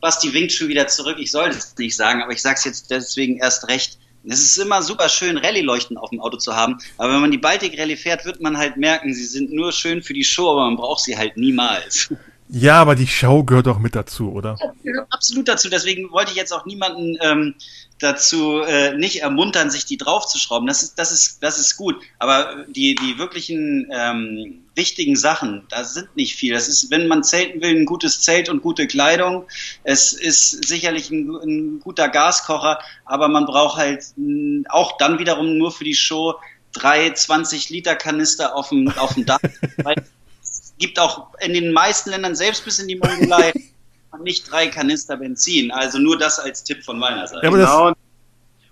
[0.00, 1.16] Basti winkt schon wieder zurück.
[1.18, 3.98] Ich soll das nicht sagen, aber ich sage es jetzt deswegen erst recht.
[4.24, 6.78] Es ist immer super schön, Rallye-Leuchten auf dem Auto zu haben.
[6.98, 10.02] Aber wenn man die Baltic Rallye fährt, wird man halt merken, sie sind nur schön
[10.02, 12.12] für die Show, aber man braucht sie halt niemals.
[12.52, 14.56] Ja, aber die Show gehört auch mit dazu, oder?
[14.82, 15.68] Ja, absolut dazu.
[15.68, 17.54] Deswegen wollte ich jetzt auch niemanden ähm,
[18.00, 20.66] dazu äh, nicht ermuntern, sich die draufzuschrauben.
[20.66, 21.96] Das ist, das ist, das ist gut.
[22.18, 26.52] Aber die, die wirklichen ähm, wichtigen Sachen, da sind nicht viel.
[26.52, 29.46] Das ist, wenn man zelten will, ein gutes Zelt und gute Kleidung.
[29.84, 35.56] Es ist sicherlich ein, ein guter Gaskocher, aber man braucht halt mh, auch dann wiederum
[35.56, 36.34] nur für die Show
[36.72, 39.40] drei 20 Liter Kanister auf dem, auf dem Dach.
[40.80, 43.52] es gibt auch in den meisten Ländern, selbst bis in die Mongolei,
[44.22, 45.70] nicht drei Kanister Benzin.
[45.70, 47.44] Also nur das als Tipp von meiner Seite.
[47.44, 47.92] Ja, genau.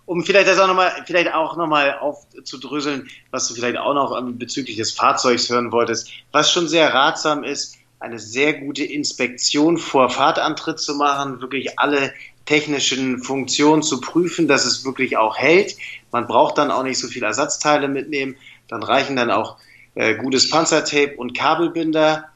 [0.07, 4.39] Um vielleicht das auch nochmal, vielleicht auch nochmal aufzudröseln, was du vielleicht auch noch ähm,
[4.39, 10.09] bezüglich des Fahrzeugs hören wolltest, was schon sehr ratsam ist, eine sehr gute Inspektion vor
[10.09, 12.15] Fahrtantritt zu machen, wirklich alle
[12.47, 15.77] technischen Funktionen zu prüfen, dass es wirklich auch hält.
[16.11, 18.35] Man braucht dann auch nicht so viele Ersatzteile mitnehmen.
[18.69, 19.59] Dann reichen dann auch
[19.99, 22.29] äh, gutes Panzertape und Kabelbinder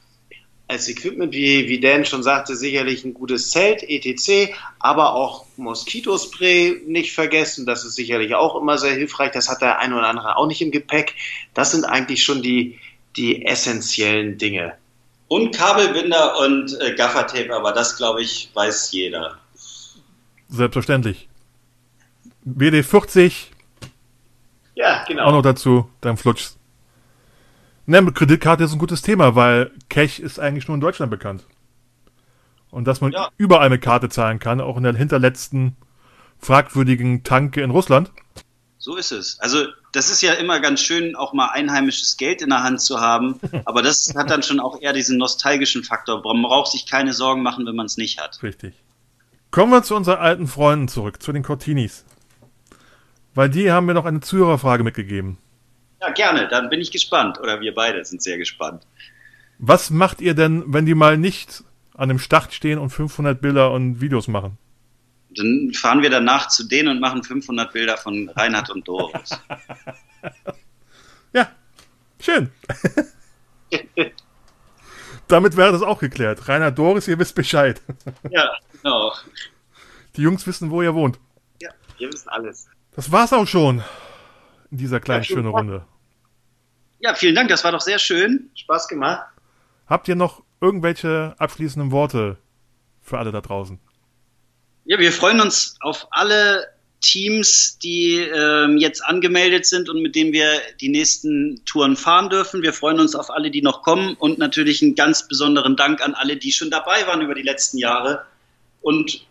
[0.67, 6.83] als Equipment, wie, wie Dan schon sagte, sicherlich ein gutes Zelt, etc., aber auch Moskitospray
[6.87, 7.65] nicht vergessen.
[7.65, 9.31] Das ist sicherlich auch immer sehr hilfreich.
[9.31, 11.15] Das hat der eine oder andere auch nicht im Gepäck.
[11.55, 12.81] Das sind eigentlich schon die,
[13.17, 14.75] die essentiellen Dinge.
[15.29, 19.39] Und Kabelbinder und äh, Gaffertape, aber das glaube ich weiß jeder.
[20.49, 21.29] Selbstverständlich.
[22.45, 23.33] WD40
[24.75, 25.27] Ja, genau.
[25.27, 26.59] auch noch dazu, dann flutsch's.
[27.87, 31.45] Ne, Kreditkarte ist ein gutes Thema, weil Cash ist eigentlich nur in Deutschland bekannt.
[32.71, 33.29] Und dass man Ja.
[33.37, 35.77] überall mit Karte zahlen kann, auch in der hinterletzten
[36.39, 38.11] fragwürdigen Tanke in Russland.
[38.79, 39.39] So ist es.
[39.41, 43.01] Also das ist ja immer ganz schön, auch mal einheimisches Geld in der Hand zu
[43.01, 43.39] haben.
[43.65, 46.23] Aber das hat dann schon auch eher diesen nostalgischen Faktor.
[46.25, 48.43] Man braucht sich keine Sorgen machen, wenn man es nicht hat.
[48.43, 48.75] Richtig.
[49.51, 52.05] Kommen wir zu unseren alten Freunden zurück, zu den Cortinis.
[53.35, 55.37] Weil die haben mir noch eine Zuhörerfrage mitgegeben.
[56.03, 56.49] Ja, gerne.
[56.49, 57.39] Dann bin ich gespannt.
[57.41, 58.85] Oder wir beide sind sehr gespannt.
[59.59, 61.63] Was macht ihr denn, wenn die mal nicht
[61.95, 64.59] an dem Start stehen und 500 Bilder und Videos machen?
[65.31, 69.41] Dann fahren wir danach zu denen und machen 500 Bilder von Reinhard und Doris.
[71.35, 71.51] Ja,
[72.21, 72.53] schön.
[75.29, 76.47] Damit wäre das auch geklärt.
[76.47, 77.81] Rainer Doris, ihr wisst Bescheid.
[78.29, 78.51] ja,
[78.83, 79.15] genau.
[80.15, 81.19] Die Jungs wissen, wo ihr wohnt.
[81.63, 82.69] Ja, wir wissen alles.
[82.95, 83.83] Das war's auch schon
[84.73, 85.37] in dieser kleinen Ja, schön.
[85.37, 85.85] schönen Runde.
[86.99, 87.49] Ja, vielen Dank.
[87.49, 88.51] Das war doch sehr schön.
[88.57, 89.27] Spaß gemacht.
[89.87, 92.39] Habt ihr noch irgendwelche abschließenden Worte
[93.03, 93.79] für alle da draußen?
[94.85, 96.67] Ja, wir freuen uns auf alle
[97.01, 100.49] Teams, die ähm, jetzt angemeldet sind und mit denen wir
[100.81, 102.63] die nächsten Touren fahren dürfen.
[102.63, 106.15] Wir freuen uns auf alle, die noch kommen und natürlich einen ganz besonderen Dank an
[106.15, 108.25] alle, die schon dabei waren über die letzten Jahre.
[108.81, 109.27] Und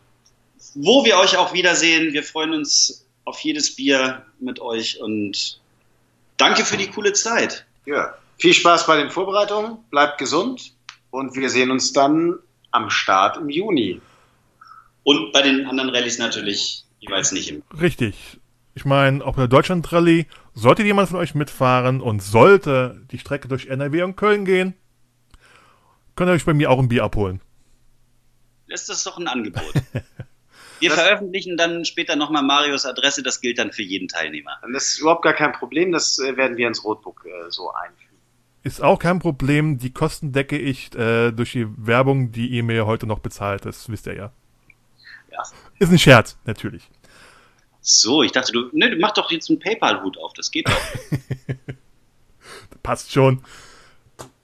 [0.75, 5.59] wo wir euch auch wiedersehen, wir freuen uns auf jedes Bier mit euch und
[6.37, 7.65] danke für die coole Zeit.
[7.85, 8.15] Ja.
[8.37, 10.73] Viel Spaß bei den Vorbereitungen, bleibt gesund
[11.11, 12.39] und wir sehen uns dann
[12.71, 14.01] am Start im Juni.
[15.03, 18.39] Und bei den anderen Rallyes natürlich jeweils nicht im Richtig.
[18.73, 23.47] Ich meine, auch bei der Deutschland-Rallye sollte jemand von euch mitfahren und sollte die Strecke
[23.47, 24.75] durch NRW und Köln gehen,
[26.15, 27.41] könnt ihr euch bei mir auch ein Bier abholen.
[28.67, 29.73] ist das doch ein Angebot.
[30.81, 34.59] Wir veröffentlichen dann später nochmal Marios Adresse, das gilt dann für jeden Teilnehmer.
[34.73, 38.17] Das ist überhaupt gar kein Problem, das äh, werden wir ins Rotbook äh, so einfügen.
[38.63, 39.79] Ist auch kein Problem.
[39.79, 43.65] Die Kosten decke ich äh, durch die Werbung, die ihr mir heute noch bezahlt.
[43.65, 44.31] Das wisst ihr ja.
[45.31, 45.43] Ja.
[45.79, 46.87] Ist ein Scherz, natürlich.
[47.81, 50.81] So, ich dachte, du, ne, du mach doch jetzt einen PayPal-Hut auf, das geht doch.
[52.83, 53.43] Passt schon.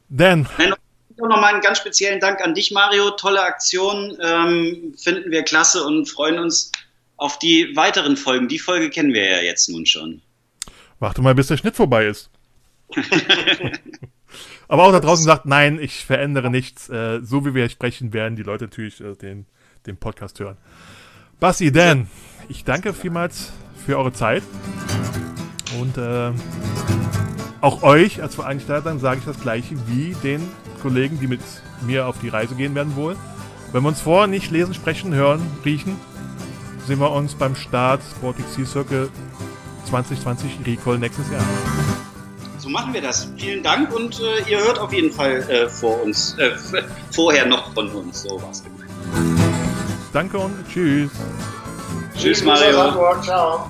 [0.10, 0.74] Dan, Nein,
[1.18, 3.12] noch nochmal einen ganz speziellen Dank an dich, Mario.
[3.12, 6.72] Tolle Aktion, ähm, finden wir klasse und freuen uns
[7.18, 8.48] auf die weiteren Folgen.
[8.48, 10.22] Die Folge kennen wir ja jetzt nun schon.
[11.00, 12.30] warte mal, bis der Schnitt vorbei ist.
[14.68, 16.90] Aber auch da draußen sagt, nein, ich verändere nichts.
[16.90, 19.46] Äh, so wie wir sprechen, werden die Leute natürlich äh, den,
[19.86, 20.58] den Podcast hören.
[21.40, 22.10] Basti, Dan,
[22.50, 23.52] ich danke vielmals
[23.86, 24.44] für eure Zeit.
[25.80, 26.32] Und äh,
[27.62, 30.42] auch euch als Veranstaltern sage ich das gleiche wie den
[30.82, 31.42] Kollegen, die mit
[31.82, 33.16] mir auf die Reise gehen werden wohl.
[33.72, 36.00] Wenn wir uns vorher nicht lesen, sprechen, hören, riechen,
[36.86, 39.10] sehen wir uns beim Start Baltic Sea Circle
[39.90, 41.44] 2020 Recall nächstes Jahr.
[42.58, 43.30] So machen wir das.
[43.38, 46.52] Vielen Dank und äh, ihr hört auf jeden Fall äh, vor uns, äh,
[47.12, 48.24] vorher noch von uns.
[48.24, 48.92] So was gemeint.
[50.14, 51.12] Danke und tschüss.
[52.18, 53.22] Tschüss, Mario.
[53.22, 53.70] Ciao.